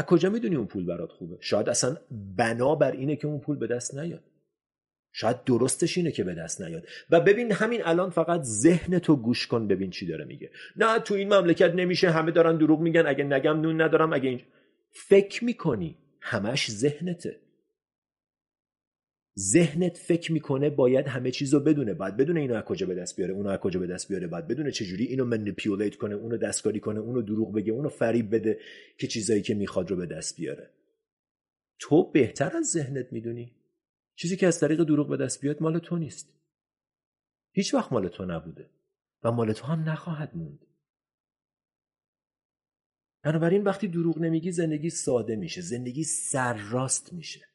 از 0.00 0.06
کجا 0.06 0.30
می‌دونی 0.30 0.56
اون 0.56 0.66
پول 0.66 0.86
برات 0.86 1.12
خوبه؟ 1.12 1.36
شاید 1.40 1.68
اصلا 1.68 1.96
بنا 2.36 2.74
بر 2.74 2.92
اینه 2.92 3.16
که 3.16 3.26
اون 3.26 3.40
پول 3.40 3.56
به 3.56 3.66
دست 3.66 3.94
نیاد. 3.94 4.22
شاید 5.12 5.44
درستش 5.44 5.98
اینه 5.98 6.10
که 6.10 6.24
به 6.24 6.34
دست 6.34 6.62
نیاد. 6.62 6.82
و 7.10 7.20
ببین 7.20 7.52
همین 7.52 7.80
الان 7.84 8.10
فقط 8.10 8.42
ذهن 8.42 8.98
تو 8.98 9.16
گوش 9.16 9.46
کن 9.46 9.68
ببین 9.68 9.90
چی 9.90 10.06
داره 10.06 10.24
میگه. 10.24 10.50
نه 10.76 10.98
تو 10.98 11.14
این 11.14 11.34
مملکت 11.34 11.74
نمیشه 11.74 12.10
همه 12.10 12.30
دارن 12.30 12.56
دروغ 12.56 12.80
میگن 12.80 13.06
اگه 13.06 13.24
نگم 13.24 13.60
نون 13.60 13.80
ندارم 13.80 14.12
اگه 14.12 14.28
این 14.28 14.40
فکر 14.90 15.44
می‌کنی 15.44 15.96
همش 16.20 16.70
ذهنته. 16.70 17.36
ذهنت 19.38 19.96
فکر 19.96 20.32
می‌کنه 20.32 20.70
باید 20.70 21.06
همه 21.06 21.30
چیز 21.30 21.54
رو 21.54 21.60
بدونه. 21.60 21.94
باید 21.94 22.16
بدونه 22.16 22.40
اینو 22.40 22.54
از 22.54 22.64
کجا 22.64 22.86
به 22.86 22.94
دست 22.94 23.16
بیاره 23.16 23.34
اونو 23.34 23.48
از 23.48 23.58
کجا 23.58 23.80
به 23.80 23.86
دست 23.86 24.08
بیاره. 24.08 24.26
باید 24.26 24.48
بدونه 24.48 24.70
چجوری 24.70 25.04
اینو 25.04 25.24
منیپیولیت 25.24 25.96
کنه 25.96 26.14
اونو 26.14 26.36
دستکاری 26.36 26.80
کنه 26.80 27.00
اونو 27.00 27.22
دروغ 27.22 27.54
بگه 27.54 27.72
اونو 27.72 27.88
فریب 27.88 28.34
بده 28.34 28.60
که 28.98 29.06
چیزایی 29.06 29.42
که 29.42 29.54
می‌خواد 29.54 29.90
رو 29.90 29.96
به 29.96 30.06
دست 30.06 30.36
بیاره. 30.36 30.70
تو 31.78 32.10
بهتر 32.10 32.56
از 32.56 32.66
ذهنت 32.66 33.12
می‌دونی؟ 33.12 33.56
چیزی 34.16 34.36
که 34.36 34.46
از 34.46 34.60
طریق 34.60 34.84
دروغ 34.84 35.08
به 35.08 35.16
دست 35.16 35.40
بیاد 35.40 35.62
مال 35.62 35.78
تو 35.78 35.98
نیست. 35.98 36.32
هیچ 37.52 37.74
وقت 37.74 37.92
مال 37.92 38.08
تو 38.08 38.24
نبوده 38.24 38.70
و 39.22 39.32
مال 39.32 39.52
تو 39.52 39.66
هم 39.66 39.88
نخواهد 39.88 40.36
موند. 40.36 40.66
بنابراین 43.22 43.62
وقتی 43.62 43.88
دروغ 43.88 44.18
نمیگی 44.18 44.52
زندگی 44.52 44.90
ساده 44.90 45.36
میشه. 45.36 45.60
زندگی 45.60 46.04
سرراست 46.04 47.12
میشه. 47.12 47.49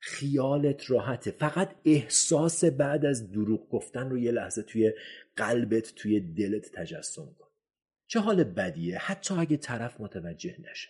خیالت 0.00 0.90
راحته. 0.90 1.30
فقط 1.30 1.74
احساس 1.84 2.64
بعد 2.64 3.06
از 3.06 3.32
دروغ 3.32 3.68
گفتن 3.68 4.10
رو 4.10 4.18
یه 4.18 4.32
لحظه 4.32 4.62
توی 4.62 4.92
قلبت 5.36 5.92
توی 5.94 6.20
دلت 6.20 6.72
تجسم 6.72 7.34
کن. 7.38 7.48
چه 8.06 8.20
حال 8.20 8.44
بدیه؟ 8.44 8.98
حتی 8.98 9.34
اگه 9.34 9.56
طرف 9.56 10.00
متوجه 10.00 10.56
نشه. 10.70 10.88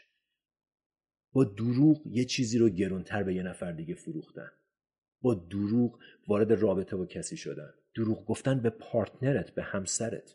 با 1.33 1.45
دروغ 1.45 2.07
یه 2.07 2.25
چیزی 2.25 2.59
رو 2.59 2.69
گرونتر 2.69 3.23
به 3.23 3.35
یه 3.35 3.43
نفر 3.43 3.73
دیگه 3.73 3.95
فروختن. 3.95 4.51
با 5.23 5.35
دروغ 5.35 5.99
وارد 6.29 6.53
رابطه 6.53 6.97
با 6.97 7.07
کسی 7.07 7.37
شدن. 7.37 7.71
دروغ 7.95 8.27
گفتن 8.27 8.61
به 8.61 8.71
پارتنرت 8.71 9.51
به 9.51 9.63
همسرت. 9.63 10.35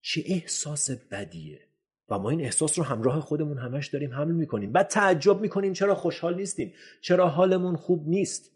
چه 0.00 0.22
احساس 0.26 0.90
بدیه؟ 0.90 1.71
و 2.08 2.18
ما 2.18 2.30
این 2.30 2.40
احساس 2.40 2.78
رو 2.78 2.84
همراه 2.84 3.20
خودمون 3.20 3.58
همش 3.58 3.86
داریم 3.88 4.12
حمل 4.12 4.32
می‌کنیم. 4.32 4.72
بعد 4.72 4.86
تعجب 4.86 5.40
می‌کنیم 5.40 5.72
چرا 5.72 5.94
خوشحال 5.94 6.34
نیستیم 6.34 6.72
چرا 7.00 7.28
حالمون 7.28 7.76
خوب 7.76 8.08
نیست. 8.08 8.52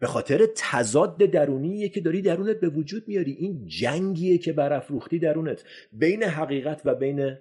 به 0.00 0.06
خاطر 0.06 0.48
تضاد 0.56 1.16
درونیه 1.16 1.88
که 1.88 2.00
داری 2.00 2.22
درونت 2.22 2.60
به 2.60 2.68
وجود 2.68 3.08
میاری. 3.08 3.32
این 3.32 3.66
جنگیه 3.66 4.38
که 4.38 4.52
برافروختی 4.52 5.18
درونت. 5.18 5.64
بین 5.92 6.22
حقیقت 6.22 6.82
و 6.84 6.94
بین 6.94 7.38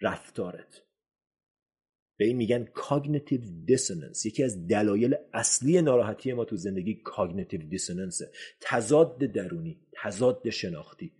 رفتارت. 0.00 0.82
به 2.18 2.26
این 2.26 2.36
میگن 2.36 2.64
cognitive 2.64 3.40
dissonance 3.64 4.26
یکی 4.26 4.42
از 4.42 4.66
دلایل 4.66 5.14
اصلی 5.32 5.82
ناراحتی 5.82 6.32
ما 6.32 6.44
تو 6.44 6.56
زندگی 6.56 6.94
cognitive 6.94 7.62
dissonance 7.62 8.24
ه 8.24 8.30
تضاد 8.60 9.18
درونی 9.18 9.80
تضاد 9.92 10.50
شناختی. 10.50 11.12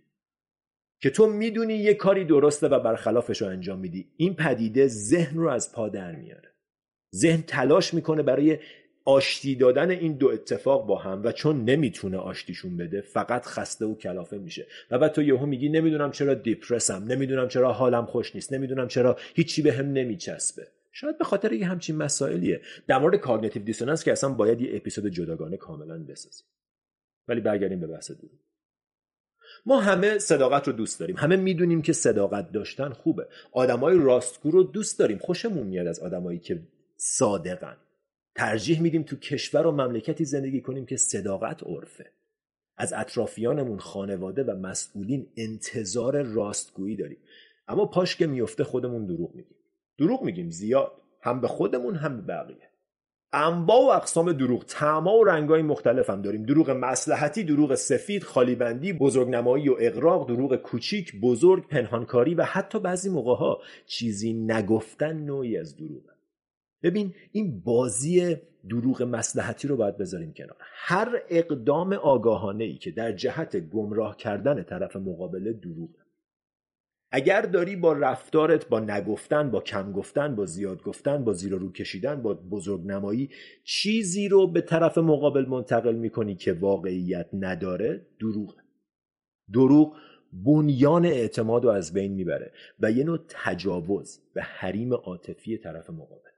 که 1.01 1.09
تو 1.09 1.27
می‌دونی 1.27 1.73
یه 1.73 1.93
کاری 1.93 2.25
درسته 2.25 2.67
و 2.67 2.79
برخلافش 2.79 3.41
رو 3.41 3.47
انجام 3.47 3.79
میدی. 3.79 4.07
این 4.17 4.35
پدیده 4.35 4.87
ذهن 4.87 5.37
رو 5.37 5.49
از 5.49 5.71
پا 5.71 5.89
در 5.89 6.15
میاره. 6.15 6.49
ذهن 7.15 7.41
تلاش 7.41 7.93
می‌کنه 7.93 8.23
برای 8.23 8.59
آشتی 9.05 9.55
دادن 9.55 9.89
این 9.89 10.13
دو 10.13 10.27
اتفاق 10.27 10.87
با 10.87 10.97
هم 10.97 11.21
و 11.23 11.31
چون 11.31 11.65
نمی‌تونه 11.65 12.17
آشتیشون 12.17 12.77
بده 12.77 13.01
فقط 13.01 13.45
خسته 13.45 13.85
و 13.85 13.95
کلافه 13.95 14.37
میشه. 14.37 14.67
و 14.91 14.99
بعد 14.99 15.11
تو 15.11 15.21
یهو 15.21 15.45
میگی 15.45 15.69
نمی‌دونم 15.69 16.11
چرا 16.11 16.33
depress 16.33 16.94
م 16.94 17.03
نمی‌دونم 17.07 17.47
چرا 17.47 17.73
حالم 17.73 18.05
خوش 18.05 18.35
نیست 18.35 18.53
نمی‌دونم 18.53 18.87
چرا 18.87 19.17
هیچی 19.35 19.61
به 19.61 19.73
هم 19.73 19.91
نمیچسبه. 19.91 20.67
شاید 20.91 21.17
به 21.17 21.23
خاطر 21.23 21.53
یه 21.53 21.67
همچین 21.67 21.95
مسائلیه. 21.95 22.61
در 22.87 22.97
مورد 22.97 23.15
cognitive 23.15 23.63
dissonance 23.63 24.03
که 24.03 24.11
اصلا 24.11 24.29
باید 24.29 24.61
یه 24.61 24.75
اپیزود 24.75 25.07
جداگانه 25.07 25.57
کاملا 25.57 26.03
بسازیم. 26.03 26.45
ولی 27.27 27.41
برگردیم 27.41 27.79
به 27.79 27.87
بحث 27.87 28.11
دروغ 28.11 28.29
ما 29.65 29.79
همه 29.79 30.19
صداقت 30.19 30.67
رو 30.67 30.73
دوست 30.73 30.99
داریم. 30.99 31.15
همه 31.17 31.35
می‌دونیم 31.35 31.81
که 31.81 31.93
صداقت 31.93 32.51
داشتن 32.51 32.89
خوبه. 32.89 33.27
آدمای 33.51 33.97
راستگو 33.97 34.51
رو 34.51 34.63
دوست 34.63 34.99
داریم. 34.99 35.17
خوشمون 35.17 35.67
میاد 35.67 35.87
از 35.87 35.99
آدمایی 35.99 36.39
که 36.39 36.59
صادقن. 36.97 37.77
ترجیح 38.35 38.81
میدیم 38.81 39.03
تو 39.03 39.15
کشور 39.15 39.67
و 39.67 39.71
مملکتی 39.71 40.25
زندگی 40.25 40.61
کنیم 40.61 40.85
که 40.85 40.97
صداقت 40.97 41.63
عرفه. 41.63 42.11
از 42.77 42.93
اطرافیانمون 42.93 43.79
خانواده 43.79 44.43
و 44.43 44.51
مسئولین 44.51 45.27
انتظار 45.37 46.21
راستگویی 46.21 46.95
داریم. 46.95 47.17
اما 47.67 47.85
پاش 47.85 48.15
که 48.15 48.27
میفته 48.27 48.63
خودمون 48.63 49.05
دروغ 49.05 49.35
میگیم. 49.35 49.57
دروغ 49.97 50.23
میگیم. 50.23 50.49
زیاد. 50.49 50.91
هم 51.21 51.41
به 51.41 51.47
خودمون 51.47 51.95
هم 51.95 52.17
به 52.17 52.21
بقیه. 52.21 52.70
انواع 53.33 53.79
و 53.79 53.97
اقسام 53.97 54.31
دروغ 54.31 54.65
تما 54.65 55.17
و 55.17 55.23
رنگای 55.23 55.61
مختلف 55.61 56.09
هم 56.09 56.21
داریم. 56.21 56.43
دروغ 56.43 56.69
مسلحتی 56.69 57.43
دروغ 57.43 57.75
سفید 57.75 58.23
خالیبندی 58.23 58.93
بزرگنمایی 58.93 59.69
و 59.69 59.75
اقراق 59.79 60.27
دروغ 60.27 60.55
کوچیک 60.55 61.19
بزرگ 61.21 61.67
پنهانکاری 61.67 62.35
و 62.35 62.43
حتی 62.43 62.79
بعضی 62.79 63.09
موقع 63.09 63.35
ها 63.35 63.61
چیزی 63.85 64.33
نگفتن 64.33 65.13
نوعی 65.13 65.57
از 65.57 65.77
دروغ. 65.77 66.03
ببین 66.83 67.13
این 67.31 67.61
بازی 67.61 68.37
دروغ 68.69 69.03
مسلحتی 69.03 69.67
رو 69.67 69.77
باید 69.77 69.97
بذاریم 69.97 70.33
کنار. 70.33 70.57
هر 70.59 71.21
اقدام 71.29 71.93
آگاهانه 71.93 72.63
ای 72.63 72.77
که 72.77 72.91
در 72.91 73.11
جهت 73.11 73.57
گمراه 73.57 74.17
کردن 74.17 74.63
طرف 74.63 74.95
مقابله 74.95 75.53
دروغ 75.53 75.89
اگر 77.11 77.41
داری 77.41 77.75
با 77.75 77.93
رفتارت 77.93 78.69
با 78.69 78.79
نگفتن 78.79 79.51
با 79.51 79.61
کم 79.61 79.91
گفتن 79.91 80.35
با 80.35 80.45
زیاد 80.45 80.81
گفتن 80.81 81.23
با 81.23 81.33
زیر 81.33 81.51
رو 81.51 81.71
کشیدن 81.71 82.21
با 82.21 82.33
بزرگ 82.33 82.85
نمایی 82.85 83.29
چیزی 83.63 84.27
رو 84.27 84.47
به 84.47 84.61
طرف 84.61 84.97
مقابل 84.97 85.45
منتقل 85.45 85.95
می‌کنی 85.95 86.35
که 86.35 86.53
واقعیت 86.53 87.29
نداره 87.33 88.05
دروغ 88.19 88.55
دروغ 89.53 89.95
بنیان 90.33 91.05
اعتماد 91.05 91.63
رو 91.63 91.69
از 91.69 91.93
بین 91.93 92.11
می‌بره 92.11 92.53
و 92.79 92.91
یه 92.91 93.03
نوع 93.03 93.19
تجاوز 93.29 94.19
به 94.33 94.41
حریم 94.41 94.93
عاطفی 94.93 95.57
طرف 95.57 95.89
مقابل. 95.89 96.29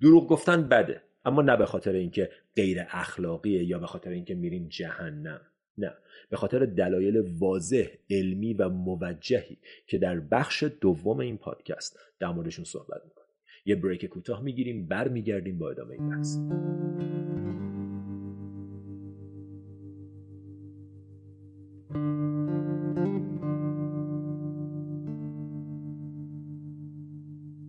دروغ 0.00 0.28
گفتن 0.28 0.68
بده 0.68 1.02
اما 1.24 1.42
نه 1.42 1.56
به 1.56 1.66
خاطر 1.66 1.92
اینکه 1.92 2.30
غیر 2.56 2.86
اخلاقیه 2.90 3.64
یا 3.64 3.78
به 3.78 3.86
خاطر 3.86 4.10
اینکه 4.10 4.34
میریم 4.34 4.68
جهنم. 4.68 5.40
نه. 5.78 5.92
به 6.30 6.36
خاطر 6.36 6.66
دلایل 6.66 7.22
واضح 7.38 7.86
علمی 8.10 8.54
و 8.54 8.68
موجهی 8.68 9.58
که 9.86 9.98
در 9.98 10.20
بخش 10.20 10.64
دوم 10.80 11.20
این 11.20 11.38
پادکست 11.38 11.98
در 12.20 12.28
موردشون 12.28 12.64
صحبت 12.64 13.02
می‌کنیم. 13.04 13.26
یه 13.66 13.76
بریک 13.76 14.06
کوتاه 14.06 14.42
می‌گیریم 14.42 14.86
برمیگردیم 14.86 15.58
با 15.58 15.70
ادامه 15.70 15.90
این 15.90 16.08
بحث. 16.10 16.36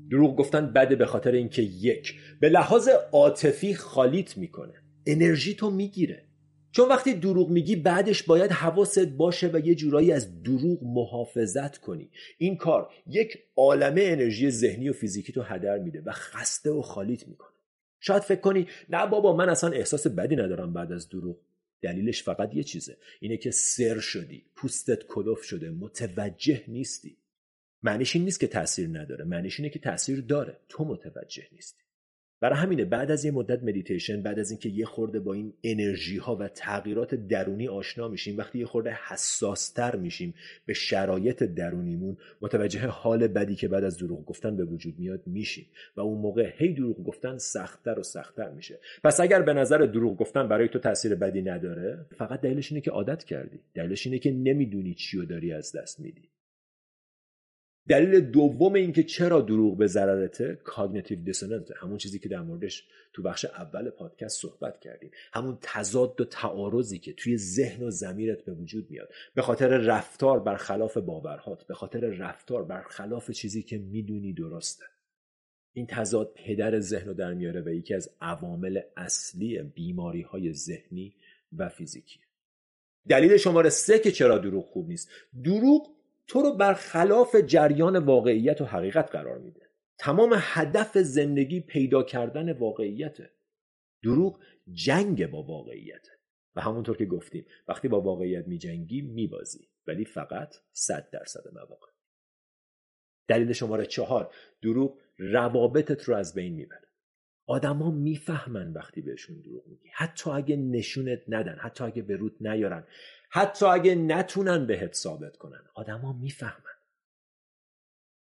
دروغ 0.09 0.35
گفتن 0.35 0.73
بده 0.73 0.95
به 0.95 1.05
خاطر 1.05 1.31
اینکه 1.31 1.61
یک 1.61 2.19
به 2.39 2.49
لحاظ 2.49 2.89
عاطفی 3.11 3.75
خالیت 3.75 4.37
می‌کنه. 4.37 4.73
انرژی 5.05 5.55
تو 5.55 5.71
می‌گیره. 5.71 6.26
چون 6.71 6.89
وقتی 6.89 7.13
دروغ 7.13 7.50
میگی 7.50 7.75
بعدش 7.75 8.24
باید 8.24 8.51
حواست 8.51 9.07
باشه 9.07 9.50
و 9.53 9.59
یه 9.67 9.75
جورایی 9.75 10.12
از 10.12 10.43
دروغ 10.43 10.83
محافظت 10.83 11.77
کنی. 11.77 12.09
این 12.38 12.57
کار 12.57 12.89
یک 13.07 13.38
عالمه 13.55 14.01
انرژی 14.03 14.51
ذهنی 14.51 14.89
و 14.89 14.93
فیزیکی 14.93 15.33
تو 15.33 15.41
هدر 15.41 15.77
میده 15.77 16.01
و 16.05 16.12
خسته 16.12 16.71
و 16.71 16.81
خالیت 16.81 17.27
می‌کنه. 17.27 17.57
شاید 18.00 18.24
فکر 18.24 18.39
کنی 18.39 18.67
نه 18.89 19.07
بابا 19.07 19.36
من 19.36 19.50
اصلا 19.50 19.69
احساس 19.69 20.07
بدی 20.07 20.36
ندارم 20.36 20.74
بعد 20.74 20.91
از 20.91 21.09
دروغ. 21.09 21.38
دلیلش 21.81 22.24
فقط 22.24 22.55
یه 22.55 22.63
چیزه. 22.63 22.97
اینه 23.19 23.38
که 23.38 23.51
سر 23.51 24.00
شدی 24.00 24.45
پوستت 24.55 25.03
کلوف 25.03 25.43
شده 25.43 25.69
متوجه 25.69 26.63
نیستی. 26.67 27.17
معنیش 27.83 28.15
این 28.15 28.25
نیست 28.25 28.39
که 28.39 28.47
تاثیر 28.47 28.88
نداره. 28.88 29.25
معنیش 29.25 29.59
اینه 29.59 29.69
که 29.69 29.79
تاثیر 29.79 30.21
داره. 30.21 30.59
تو 30.69 30.86
متوجه 30.86 31.43
نیستی. 31.51 31.83
برای 32.39 32.60
همینه 32.60 32.86
بعد 32.86 33.12
از 33.12 33.25
یه 33.25 33.32
مدت 33.32 33.63
مدیتیشن 33.63 34.22
بعد 34.22 34.39
از 34.39 34.51
اینکه 34.51 34.70
یه 34.70 34.86
خورده 34.86 35.20
با 35.20 35.34
این 35.34 35.53
انرژی 35.63 36.17
ها 36.17 36.36
و 36.36 36.48
تغییرات 36.48 37.15
درونی 37.15 37.67
آشنا 37.67 38.08
میشیم 38.08 38.38
وقتی 38.38 38.60
یه 38.60 38.65
خورده 38.65 38.98
حساستر 39.08 39.96
میشیم 39.96 40.34
به 40.65 40.74
شرایط 40.74 41.44
درونیمون 41.44 42.17
متوجه 42.41 42.88
حال 42.88 43.27
بدی 43.27 43.56
که 43.56 43.67
بعد 43.67 43.84
از 43.84 43.98
دروغ 43.98 44.25
گفتن 44.25 44.58
به 44.58 44.65
وجود 44.65 45.00
میاد 45.00 45.22
میشیم 45.25 45.65
و 45.96 46.01
اون 46.01 46.22
موقع 46.22 46.53
هی 46.58 46.74
دروغ 46.74 47.03
گفتن 47.03 47.38
سختتر 47.38 48.00
و 48.00 48.03
سختتر 48.03 48.50
میشه. 48.50 48.79
پس 49.03 49.20
اگر 49.20 49.41
به 49.41 49.53
نظر 49.53 49.77
دروغ 49.77 50.17
گفتن 50.17 50.48
برای 50.48 50.67
تو 50.67 50.79
تاثیر 50.79 51.15
بدی 51.15 51.41
نداره 51.41 52.06
فقط 52.17 52.41
دلیلش 52.41 52.72
اینه 52.72 52.82
که 52.82 52.91
عادت 52.91 53.24
کردی. 53.24 53.60
دلیلش 53.74 54.06
اینه 54.06 54.20
که 54.20 54.32
نمی‌دونی 54.32 54.94
چی 54.94 55.25
داری 55.25 55.53
از 55.53 55.75
دست 55.75 56.00
میدی. 56.00 56.29
دلیل 57.88 58.20
دوم 58.20 58.74
اینکه 58.74 59.03
چرا 59.03 59.41
دروغ 59.41 59.77
به 59.77 59.88
ضررته 59.88 60.60
cognitive 60.63 61.19
dissonance 61.24 61.71
همون 61.72 61.98
چیزی 61.98 62.20
که 62.20 62.29
در 62.29 62.41
موردش 62.41 62.88
تو 63.13 63.24
بخش 63.24 63.46
اول 63.46 63.89
پادکست 63.89 64.41
صحبت 64.41 64.79
کردیم. 64.79 65.12
همون 65.34 65.58
تضاد 65.62 66.22
و 66.22 66.25
تعارضی 66.25 67.00
که 67.00 67.13
توی 67.13 67.38
ذهن 67.38 67.84
و 67.84 67.91
ضمیرت 67.91 68.45
به 68.46 68.53
وجود 68.53 68.91
میاد. 68.91 69.10
به 69.36 69.41
خاطر 69.41 69.67
رفتار 69.67 70.39
برخلاف 70.39 70.98
باورهات 70.98 71.67
به 71.67 71.74
خاطر 71.74 72.00
رفتار 72.00 72.63
برخلاف 72.63 73.32
چیزی 73.32 73.63
که 73.63 73.77
می‌دونی 73.77 74.34
درسته. 74.34 74.86
این 75.74 75.86
تضاد 75.86 76.34
پدر 76.36 76.79
ذهن 76.79 77.08
رو 77.08 77.13
در 77.13 77.34
میاره 77.34 77.62
و 77.62 77.70
یکی 77.70 77.94
از 77.94 78.10
عوامل 78.22 78.82
اصلی 78.98 79.62
بیماری 79.62 80.22
های 80.22 80.53
ذهنی 80.53 81.13
و 81.58 81.70
فیزیکی. 81.70 82.20
دلیل 83.10 83.38
شماره 83.38 83.70
سه 83.70 84.00
که 84.00 84.12
چرا 84.12 84.38
دروغ 84.38 84.65
خوب 84.65 84.88
نیست. 84.88 85.10
دروغ 85.44 85.96
تو 86.27 86.41
رو 86.41 86.53
برخلاف 86.53 87.36
جریان 87.36 87.98
واقعیت 87.98 88.62
و 88.62 88.65
حقیقت 88.65 89.12
قرار 89.12 89.38
میده. 89.38 89.69
تمام 90.00 90.36
هدف 90.38 90.98
زندگی 90.98 91.60
پیدا 91.60 92.03
کردن 92.03 92.51
واقعیته. 92.51 93.34
دروغ 94.03 94.39
جنگ 94.74 95.27
با 95.27 95.43
واقعیته. 95.43 96.12
و 96.55 96.62
همونطور 96.62 96.98
که 96.98 97.05
گفتیم 97.05 97.46
وقتی 97.67 97.88
با 97.88 98.01
واقعیت 98.01 98.48
میجنگی 98.48 99.01
میبازی. 99.01 99.69
ولی 99.88 100.05
فقط 100.05 100.55
صد 100.72 101.10
درصد 101.10 101.43
مواقع. 101.53 101.88
دلیل 103.27 103.53
شماره 103.53 103.86
چهار 103.86 104.34
دروغ 104.62 105.00
روابطت 105.17 106.03
رو 106.03 106.15
از 106.15 106.34
بین 106.34 106.53
می‌بره. 106.53 106.88
آدما 107.46 107.91
می‌فهمن 107.91 108.74
وقتی 108.74 109.01
بهشون 109.01 109.41
دروغ 109.41 109.67
میگی. 109.67 109.89
حتی 109.93 110.29
اگه 110.29 110.55
نشونت 110.55 111.19
ندن 111.27 111.57
حتی 111.62 111.84
اگه 111.84 112.01
به 112.01 112.15
رود 112.15 112.48
نیارن. 112.48 112.88
حتی 113.29 113.65
اگه 113.65 113.96
نتونن 113.96 114.65
بهت 114.65 114.93
ثابت 114.93 115.38
کنن. 115.38 115.63
آدما 115.74 116.13
می‌فهمن. 116.13 116.77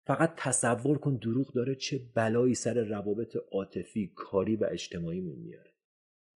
فقط 0.06 0.34
تصور 0.38 0.98
کن 0.98 1.16
دروغ 1.16 1.54
داره 1.54 1.76
چه 1.76 2.02
بلایی 2.16 2.56
سر 2.56 2.74
روابط 2.74 3.38
عاطفی 3.52 4.12
کاری 4.16 4.56
و 4.56 4.66
اجتماعیمون 4.72 5.40
میاره. 5.40 5.74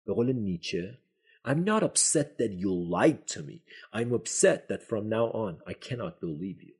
به 0.06 0.12
قول 0.14 0.32
نیچه 0.32 0.98
I'm 1.46 1.64
not 1.66 1.82
upset 1.82 2.38
that 2.38 2.52
you 2.62 2.72
lied 2.96 3.26
to 3.34 3.40
me. 3.48 3.58
I'm 3.92 4.10
upset 4.18 4.60
that 4.68 4.82
from 4.88 5.04
now 5.08 5.26
on 5.44 5.52
I 5.70 5.74
cannot 5.74 6.20
believe 6.20 6.62
you. 6.62 6.74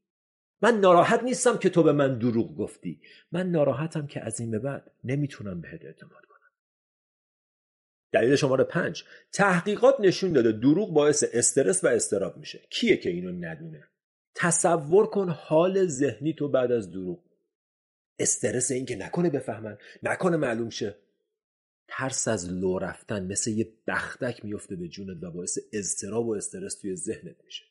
من 0.63 0.81
ناراحت 0.81 1.23
نیستم 1.23 1.59
که 1.59 1.71
تو 1.71 1.83
به 1.83 1.93
من 1.93 2.19
دروغ 2.19 2.57
گفتی. 2.57 3.01
من 3.33 3.51
ناراحتم 3.51 4.07
که 4.07 4.21
از 4.21 4.41
این 4.41 4.51
به 4.51 4.59
بعد 4.59 4.91
نمی‌تونم 5.05 5.61
بهت 5.61 5.85
اعتماد 5.85 6.25
کنم. 6.25 6.34
دلیل 8.15 8.37
شماره 8.37 8.65
پنج. 8.65 9.05
تحقیقات 9.33 10.01
نشون 10.01 10.33
داده 10.33 10.53
دروغ 10.53 10.93
باعث 10.93 11.25
استرس 11.33 11.85
و 11.85 11.87
استراب 11.87 12.37
میشه. 12.37 12.61
کیه 12.71 12.97
که 12.97 13.11
اینو 13.11 13.33
ندونه؟ 13.33 13.89
تصور 14.35 15.07
کن 15.07 15.29
حال 15.29 15.87
ذهنی 15.87 16.33
تو 16.33 16.49
بعد 16.49 16.73
از 16.73 16.91
دروغ. 16.91 17.19
استرس 18.19 18.71
این 18.71 18.87
که 18.87 18.97
نکنه 18.97 19.31
بفهمن 19.31 19.79
نکنه 20.03 20.37
معلوم 20.37 20.71
شه. 20.71 20.97
ترس 21.89 22.29
از 22.29 22.51
لو 22.51 22.79
رفتن 22.79 23.27
مثل 23.27 23.51
یه 23.51 23.73
بختک 23.87 24.45
میفته 24.45 24.77
به 24.77 24.89
جونت 24.89 25.23
و 25.23 25.31
باعث 25.31 25.59
اضطراب 25.73 26.27
و 26.27 26.35
استرس 26.35 26.75
توی 26.75 26.97
ذهنت 26.97 27.37
میشه. 27.45 27.65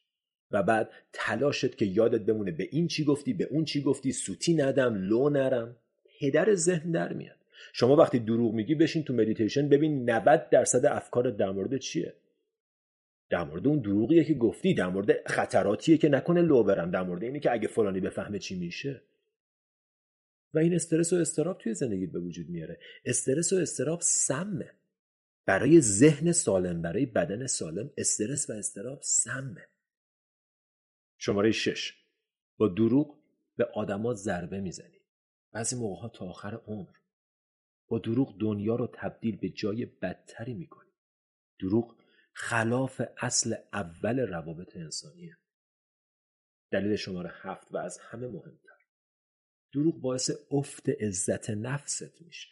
و 0.52 0.64
بعد 0.64 0.90
تلاشت 1.14 1.78
که 1.78 1.86
یادت 1.86 2.22
بمونه 2.22 2.52
به 2.52 2.68
این 2.72 2.88
چی 2.88 3.04
گفتی 3.04 3.34
به 3.34 3.44
اون 3.44 3.66
چی 3.66 3.82
گفتی 3.82 4.12
سوتی 4.12 4.54
ندم 4.54 4.96
لو 4.96 5.30
نرم. 5.30 5.76
پدر 6.20 6.56
ذهن 6.56 6.92
در 6.92 7.14
میاد. 7.14 7.43
شما 7.74 7.96
وقتی 7.96 8.20
دروغ 8.20 8.54
میگی 8.54 8.76
بشین 8.76 9.04
تو 9.04 9.13
مدیتیشن 9.13 9.70
ببین 9.70 10.10
90 10.10 10.50
درصد 10.50 10.86
افکار 10.86 11.30
در 11.30 11.52
مورد 11.52 11.78
چیه. 11.78 12.13
در 13.30 13.44
مورد 13.44 13.68
اون 13.68 13.80
دروغیه 13.80 14.24
که 14.24 14.34
گفتی 14.34 14.74
در 14.74 14.89
مورد 14.89 15.28
خطراتیه 15.28 15.98
که 15.98 16.10
نکنه 16.10 16.42
لو 16.42 16.63
برم. 16.63 16.92
در 16.92 17.04
مورد 17.04 17.24
اینه 17.24 17.39
که 17.39 17.52
اگه 17.52 17.68
فلانی 17.68 18.00
بفهمه 18.00 18.39
چی 18.39 18.60
میشه. 18.60 19.02
و 20.54 20.60
این 20.60 20.74
استرس 20.74 21.13
و 21.13 21.16
اضطراب 21.16 21.58
توی 21.58 21.74
زندگیت 21.74 22.12
به 22.12 22.20
وجود 22.20 22.50
میاره. 22.50 22.80
استرس 23.06 23.54
و 23.54 23.56
اضطراب 23.56 24.00
سمه. 24.02 24.72
برای 25.46 25.82
ذهن 25.82 26.32
سالم 26.32 26.82
برای 26.82 27.06
بدن 27.06 27.48
سالم 27.48 27.92
استرس 27.98 28.50
و 28.50 28.54
اضطراب 28.54 29.00
سمه. 29.02 29.68
شماره 31.18 31.52
شش. 31.52 31.94
با 32.58 32.68
دروغ 32.68 33.18
به 33.58 33.66
آدما 33.66 34.13
ضربه 34.13 34.60
می‌زنی. 34.60 35.02
بعضی 35.52 35.76
موقع 35.76 36.08
تا 36.08 36.26
آخر 36.26 36.56
عمر. 36.68 36.92
با 37.88 38.00
دروغ 38.00 38.39
دنیا 38.39 38.76
رو 38.76 38.88
تبدیل 38.93 39.38
به 39.38 39.50
جای 39.50 39.86
بدتری 39.86 40.54
می‌کنی. 40.54 40.91
دروغ 41.60 41.96
خلاف 42.34 43.02
اصل 43.17 43.56
اول 43.74 44.19
روابط 44.19 44.76
انسانیه. 44.76 45.38
دلیل 46.72 46.96
شماره 46.96 47.32
هفت 47.34 47.72
و 47.72 47.78
از 47.78 47.98
همه 47.98 48.28
مهمتر. 48.28 48.74
دروغ 49.74 50.02
باعث 50.02 50.32
افت 50.52 50.89
عزت 50.89 51.50
نفست 51.50 52.22
میشه. 52.22 52.50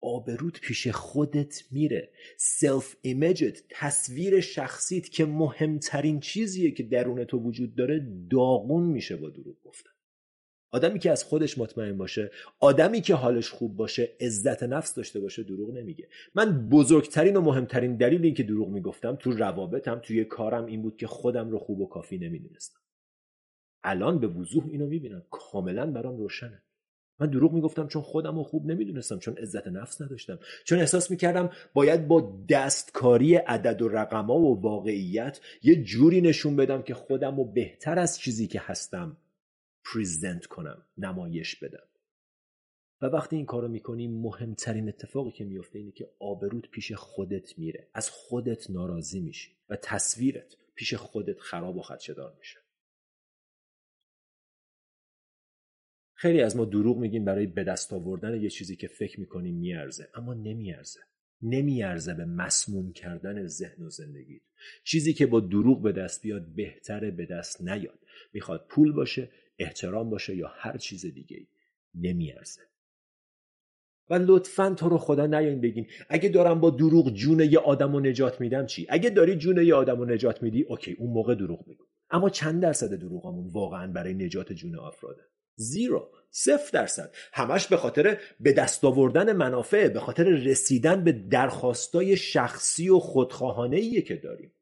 آبروت 0.00 0.58
پیش 0.62 0.88
خودت 0.88 1.62
میره. 1.70 2.12
self-image 2.38 2.96
ت 3.02 3.62
تصویر 3.70 4.40
شخصیت 4.40 5.08
که 5.08 5.24
مهمترین 5.24 6.20
چیزیه 6.20 6.70
که 6.70 6.82
درون 6.82 7.24
تو 7.24 7.38
وجود 7.38 7.74
داره 7.74 8.26
داغون 8.30 8.86
میشه 8.86 9.16
با 9.16 9.30
دروغ 9.30 9.62
گفتن. 9.62 9.95
آدمی 10.76 10.98
که 10.98 11.10
از 11.10 11.24
خودش 11.24 11.58
مطمئن 11.58 11.98
باشه 11.98 12.30
آدمی 12.60 13.00
که 13.00 13.14
حالش 13.14 13.48
خوب 13.50 13.76
باشه 13.76 14.08
عزت 14.20 14.62
نفس 14.62 14.94
داشته 14.94 15.20
باشه 15.20 15.42
دروغ 15.42 15.70
نمیگه. 15.70 16.08
من 16.34 16.68
بزرگترین 16.68 17.36
و 17.36 17.40
مهمترین 17.40 17.96
دلیل 17.96 18.24
این 18.24 18.34
که 18.34 18.42
دروغ 18.42 18.68
می‌گفتم 18.68 19.16
تو 19.16 19.30
روابطم 19.30 20.00
توی 20.02 20.24
کارم 20.24 20.66
این 20.66 20.82
بود 20.82 20.96
که 20.96 21.06
خودم 21.06 21.50
رو 21.50 21.58
خوب 21.58 21.80
و 21.80 21.86
کافی 21.86 22.18
نمی‌دونستم. 22.18 22.80
الان 23.84 24.18
به 24.18 24.26
وضوح 24.26 24.64
اینو 24.70 24.86
می‌بینم. 24.86 25.22
کاملا 25.30 25.86
برام 25.86 26.16
روشنه. 26.16 26.62
من 27.20 27.26
دروغ 27.26 27.52
می‌گفتم 27.52 27.86
چون 27.86 28.02
خودم 28.02 28.36
رو 28.36 28.42
خوب 28.42 28.66
نمی‌دونستم 28.66 29.18
چون 29.18 29.36
عزت 29.36 29.68
نفس 29.68 30.00
نداشتم. 30.00 30.38
چون 30.64 30.78
احساس 30.78 31.10
می‌کردم 31.10 31.50
باید 31.74 32.08
با 32.08 32.44
دستکاری 32.48 33.34
عدد 33.34 33.82
و 33.82 33.88
رقما 33.88 34.38
و 34.38 34.60
واقعیت 34.60 35.40
یه 35.62 35.82
جوری 35.82 36.20
نشون 36.20 36.56
بدم 36.56 36.82
که 36.82 36.94
خودم 36.94 37.36
رو 37.36 37.44
بهتر 37.44 37.98
از 37.98 38.18
چیزی 38.18 38.46
که 38.46 38.60
هستم 38.64 39.16
پریزنت 39.92 40.46
کنم 40.46 40.86
نمایش 40.98 41.56
بدم. 41.56 41.88
و 43.00 43.06
وقتی 43.06 43.36
این 43.36 43.46
کارو 43.46 43.68
می‌کنی 43.68 44.08
مهمترین 44.08 44.88
اتفاقی 44.88 45.30
که 45.30 45.44
میفته 45.44 45.78
اینه 45.78 45.92
که 45.92 46.10
آبرود 46.18 46.68
پیش 46.70 46.92
خودت 46.92 47.58
میره. 47.58 47.88
از 47.94 48.10
خودت 48.10 48.70
ناراضی 48.70 49.20
میشی 49.20 49.56
و 49.68 49.76
تصویرت 49.76 50.56
پیش 50.74 50.94
خودت 50.94 51.40
خراب 51.40 51.76
و 51.76 51.82
خدشدار 51.82 52.36
میشه. 52.38 52.58
خیلی 56.14 56.40
از 56.40 56.56
ما 56.56 56.64
دروغ 56.64 56.98
میگیم 56.98 57.24
برای 57.24 57.46
به 57.46 57.64
دست 57.64 57.92
آوردن 57.92 58.42
یه 58.42 58.50
چیزی 58.50 58.76
که 58.76 58.88
فکر 58.88 59.20
می‌کنیم 59.20 59.54
میارزه 59.54 60.08
اما 60.14 60.34
نمیارزه. 60.34 61.00
نمیارزه 61.42 62.14
به 62.14 62.24
مسموم 62.24 62.92
کردن 62.92 63.46
ذهن 63.46 63.82
و 63.82 63.90
زندگی 63.90 64.40
چیزی 64.84 65.14
که 65.14 65.26
با 65.26 65.40
دروغ 65.40 65.82
به 65.82 65.92
دست 65.92 66.22
بیاد 66.22 66.54
بهتره 66.54 67.10
به 67.10 67.26
دست 67.26 67.62
نیاد. 67.62 67.98
می‌خواد 68.32 68.66
پول 68.68 68.92
باشه 68.92 69.30
احترام 69.58 70.10
باشه 70.10 70.36
یا 70.36 70.48
هر 70.54 70.76
چیز 70.76 71.06
دیگه 71.06 71.36
ای 71.36 71.46
نمیارزه. 71.94 72.60
و 74.10 74.14
لطفا 74.14 74.74
تو 74.74 74.88
رو 74.88 74.98
خدا 74.98 75.26
نیاین 75.26 75.60
بگین. 75.60 75.86
اگه 76.08 76.28
دارم 76.28 76.60
با 76.60 76.70
دروغ 76.70 77.14
جون 77.14 77.40
یه 77.40 77.58
آدم 77.58 77.94
و 77.94 78.00
نجات 78.00 78.40
میدم 78.40 78.66
چی؟ 78.66 78.86
اگه 78.88 79.10
داری 79.10 79.36
جون 79.36 79.66
یه 79.66 79.74
آدم 79.74 80.00
و 80.00 80.04
نجات 80.04 80.42
میدی 80.42 80.62
اوکی 80.62 80.96
اون 80.98 81.12
موقع 81.12 81.34
دروغ 81.34 81.68
میگو 81.68 81.84
اما 82.10 82.30
چند 82.30 82.62
درصد 82.62 82.94
دروغمون 82.94 83.46
واقعا 83.46 83.92
برای 83.92 84.14
نجات 84.14 84.52
جون 84.52 84.78
افراده 84.78 85.22
زیرو. 85.56 86.10
صفر 86.30 86.70
درصد. 86.72 87.14
همش 87.32 87.66
به 87.66 87.76
خاطر 87.76 88.18
به 88.40 88.52
دست 88.52 88.84
آوردن 88.84 89.32
منافع 89.32 89.88
به 89.88 90.00
خاطر 90.00 90.24
رسیدن 90.24 91.04
به 91.04 91.12
درخواستای 91.12 92.16
شخصی 92.16 92.88
و 92.88 92.98
خودخواهانه 92.98 94.00
که 94.00 94.16
داریم. 94.16 94.52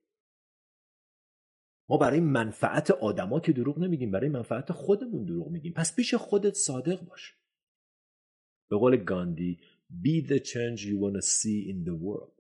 ما 1.89 1.97
برای 1.97 2.21
منفعت 2.21 2.91
آدما 2.91 3.41
که 3.41 3.53
دروغ 3.53 3.79
نمیگیم 3.79 4.11
برای 4.11 4.29
منفعت 4.29 4.73
خودمون 4.73 5.25
دروغ 5.25 5.49
میگیم. 5.49 5.73
پس 5.73 5.97
پیش 5.97 6.15
خودت 6.15 6.55
صادق 6.55 7.01
باش. 7.01 7.35
به 8.71 8.77
قول 8.77 8.97
گاندی 8.97 9.59
be 10.03 10.27
the 10.29 10.39
change 10.39 10.81
you 10.81 10.97
want 11.03 11.17
to 11.17 11.27
see 11.27 11.73
in 11.73 11.89
the 11.89 11.95
world. 12.05 12.35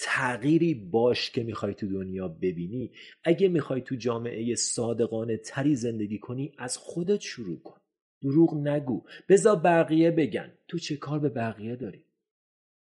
تغییری 0.00 0.74
باش 0.74 1.30
که 1.30 1.42
می‌خوای 1.42 1.74
تو 1.74 1.88
دنیا 1.88 2.28
ببینی. 2.28 2.92
اگه 3.24 3.48
می‌خوای 3.48 3.80
تو 3.80 3.96
جامعه 3.96 4.54
صادقانه 4.54 5.36
تری 5.36 5.76
زندگی 5.76 6.18
کنی 6.18 6.52
از 6.58 6.76
خودت 6.76 7.20
شروع 7.20 7.62
کن. 7.62 7.80
دروغ 8.22 8.54
نگو. 8.54 9.02
بزا 9.28 9.56
بقیه 9.56 10.10
بگن. 10.10 10.52
تو 10.68 10.78
چه 10.78 10.96
کار 10.96 11.18
به 11.18 11.28
بقیه 11.28 11.76
داری؟ 11.76 12.04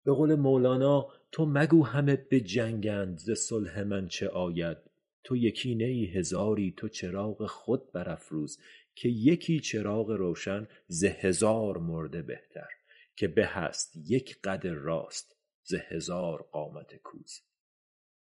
به 0.04 0.12
قول 0.12 0.34
مولانا 0.34 1.08
تو 1.32 1.46
مگو 1.46 1.84
همه 1.84 2.16
به 2.16 2.40
جنگند 2.40 3.18
ز 3.18 3.30
صلح 3.30 3.82
من 3.82 4.08
چه 4.08 4.28
آید؟ 4.28 4.87
تو 5.28 5.36
یکی 5.36 5.74
نی 5.74 6.06
هزاری 6.06 6.74
تو 6.76 6.88
چراغ 6.88 7.46
خود 7.46 7.92
برافروز 7.92 8.58
که 8.94 9.08
یکی 9.08 9.60
چراغ 9.60 10.10
روشن 10.10 10.68
ز 10.86 11.04
هزار 11.04 11.78
مرده 11.78 12.22
بهتر 12.22 12.68
که 13.16 13.28
به 13.28 13.46
هست 13.46 13.96
یک 13.96 14.40
قد 14.40 14.66
راست 14.66 15.36
ز 15.62 15.74
هزار 15.74 16.42
قامت 16.52 16.96
کوز. 16.96 17.40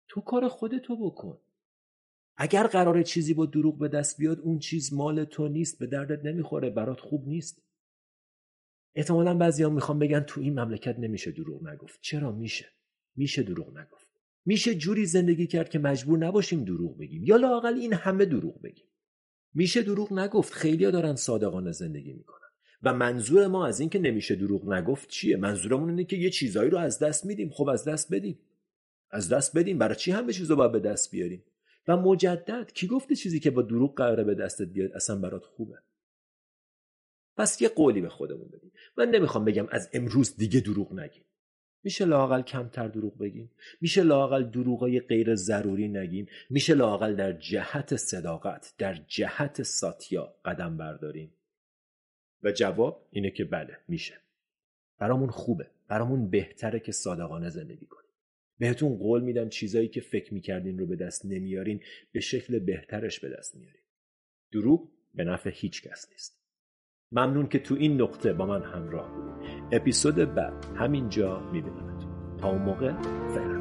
تو 0.08 0.22
کار 0.22 0.48
خودتو 0.48 0.96
بکن. 0.96 1.38
اگر 2.38 2.68
قرار 2.68 3.04
چیزی 3.04 3.34
با 3.34 3.46
دروغ 3.46 3.78
به 3.78 3.88
دست 3.88 4.18
بیاد 4.18 4.40
اون 4.40 4.60
چیز 4.60 4.94
مال 4.94 5.24
تو 5.24 5.48
نیست 5.48 5.80
به 5.80 5.88
دردت 5.88 6.26
نمی‌خوره 6.26 6.70
برات 6.70 7.00
خوب 7.00 7.28
نیست. 7.28 7.62
احتمالا 8.96 9.38
بعضی 9.38 9.66
می‌خوام 9.66 10.00
بگن 10.00 10.20
تو 10.20 10.42
این 10.42 10.60
مملکت 10.60 11.00
نمیشه 11.00 11.32
دروغ 11.32 11.68
نگفت. 11.68 12.00
چرا 12.02 12.32
میشه؟ 12.32 12.70
میشه 13.16 13.44
دروغ 13.44 13.78
نگفت. 13.78 14.09
میشه 14.46 14.76
جوری 14.76 15.06
زندگی 15.06 15.48
کرد 15.48 15.70
که 15.70 15.80
مجبور 15.80 16.18
نباشیم 16.20 16.64
دروغ 16.64 16.98
بگیم. 16.98 17.24
یا 17.24 17.36
لاقل 17.36 17.74
این 17.74 17.94
همه 17.94 18.26
دروغ 18.26 18.62
بگیم. 18.62 18.86
میشه 19.54 19.82
دروغ 19.82 20.14
نگفت. 20.14 20.54
خیلیا 20.54 20.92
دارن 20.92 21.16
صادقانه 21.16 21.72
زندگی 21.72 22.14
می‌کنن. 22.14 22.40
و 22.84 22.94
منظور 22.94 23.48
ما 23.48 23.68
از 23.68 23.80
این 23.80 23.90
که 23.90 24.00
نمیشه 24.00 24.36
دروغ 24.36 24.74
نگفت 24.74 25.10
چیه؟ 25.10 25.38
منظورمون 25.38 25.90
اینه 25.90 26.04
که 26.04 26.18
یه 26.18 26.30
چیزایی 26.30 26.70
رو 26.70 26.78
از 26.78 27.00
دست 27.00 27.26
میدیم. 27.26 27.50
خب 27.50 27.68
از 27.68 27.86
دست 27.86 28.14
بدیم. 28.14 28.40
از 29.12 29.30
دست 29.30 29.58
بدیم. 29.58 29.78
برای 29.78 29.96
چی 29.96 30.12
همه 30.12 30.34
چیز 30.34 30.50
رو 30.50 30.56
باید 30.56 30.72
به 30.72 30.80
دست 30.80 31.12
بیاریم؟ 31.12 31.44
و 31.88 31.98
مجدد 31.98 32.72
کی 32.74 32.88
گفته 32.88 33.16
چیزی 33.16 33.40
که 33.40 33.52
با 33.52 33.62
دروغ 33.62 33.98
قراره 33.98 34.24
به 34.24 34.36
دستت 34.36 34.68
بیاد 34.68 34.92
اصلا 34.92 35.16
برات 35.16 35.46
خوبه؟ 35.46 35.76
پس 37.38 37.62
یه 37.62 37.70
قولی 37.70 38.02
به 38.02 38.10
خودمون 38.10 38.48
بدیم. 38.48 38.72
من 38.98 39.10
نمی‌خوام 39.10 39.46
بگم 39.46 39.68
از 39.72 39.90
امروز 39.94 40.36
دیگه 40.36 40.60
دروغ 40.60 40.94
نگیم. 40.94 41.24
میشه 41.84 42.06
لاقل 42.06 42.42
کمتر 42.42 42.88
دروغ 42.88 43.18
بگیم 43.18 43.52
میشه 43.82 44.04
لاقل 44.04 44.44
دروغای 44.44 45.00
غیر 45.00 45.36
ضروری 45.36 45.88
نگیم 45.88 46.28
میشه 46.50 46.74
لاقل 46.74 47.16
در 47.16 47.32
جهت 47.32 47.96
صداقت 47.96 48.74
در 48.78 48.94
جهت 49.08 49.64
ساتیا 49.64 50.36
قدم 50.46 50.78
برداریم 50.78 51.34
و 52.44 52.52
جواب 52.52 53.08
اینه 53.12 53.32
که 53.32 53.46
بله 53.46 53.78
میشه. 53.88 54.14
برامون 55.00 55.30
خوبه. 55.30 55.68
برامون 55.88 56.30
بهتره 56.30 56.80
که 56.80 56.92
صادقانه 56.92 57.50
زندگی 57.50 57.86
کنیم. 57.86 58.10
بهتون 58.60 58.98
قول 58.98 59.22
میدم 59.22 59.50
چیزایی 59.50 59.88
که 59.88 60.02
فکر 60.02 60.34
می‌کردین 60.34 60.80
رو 60.80 60.86
به 60.86 60.96
دست 60.96 61.26
نمیارین 61.26 61.82
به 62.12 62.20
شکل 62.20 62.60
بهترش 62.60 63.20
به 63.20 63.30
دست 63.30 63.56
میارین. 63.56 63.82
دروغ 64.52 64.90
به 65.16 65.24
نفع 65.24 65.50
هیچ 65.54 65.84
کس 65.84 66.08
نیست. 66.12 66.40
ممنون 67.12 67.48
که 67.48 67.60
تو 67.60 67.76
این 67.76 68.02
نقطه 68.02 68.34
با 68.34 68.46
من 68.46 68.64
همراه 68.64 69.16
بودید 69.16 69.59
اپیزود 69.72 70.34
بعد 70.36 70.54
همینجا 70.76 71.42
میبینمتون. 71.52 72.10
تا 72.38 72.50
اون 72.50 72.62
موقع 72.62 72.92
فعلا 73.36 73.59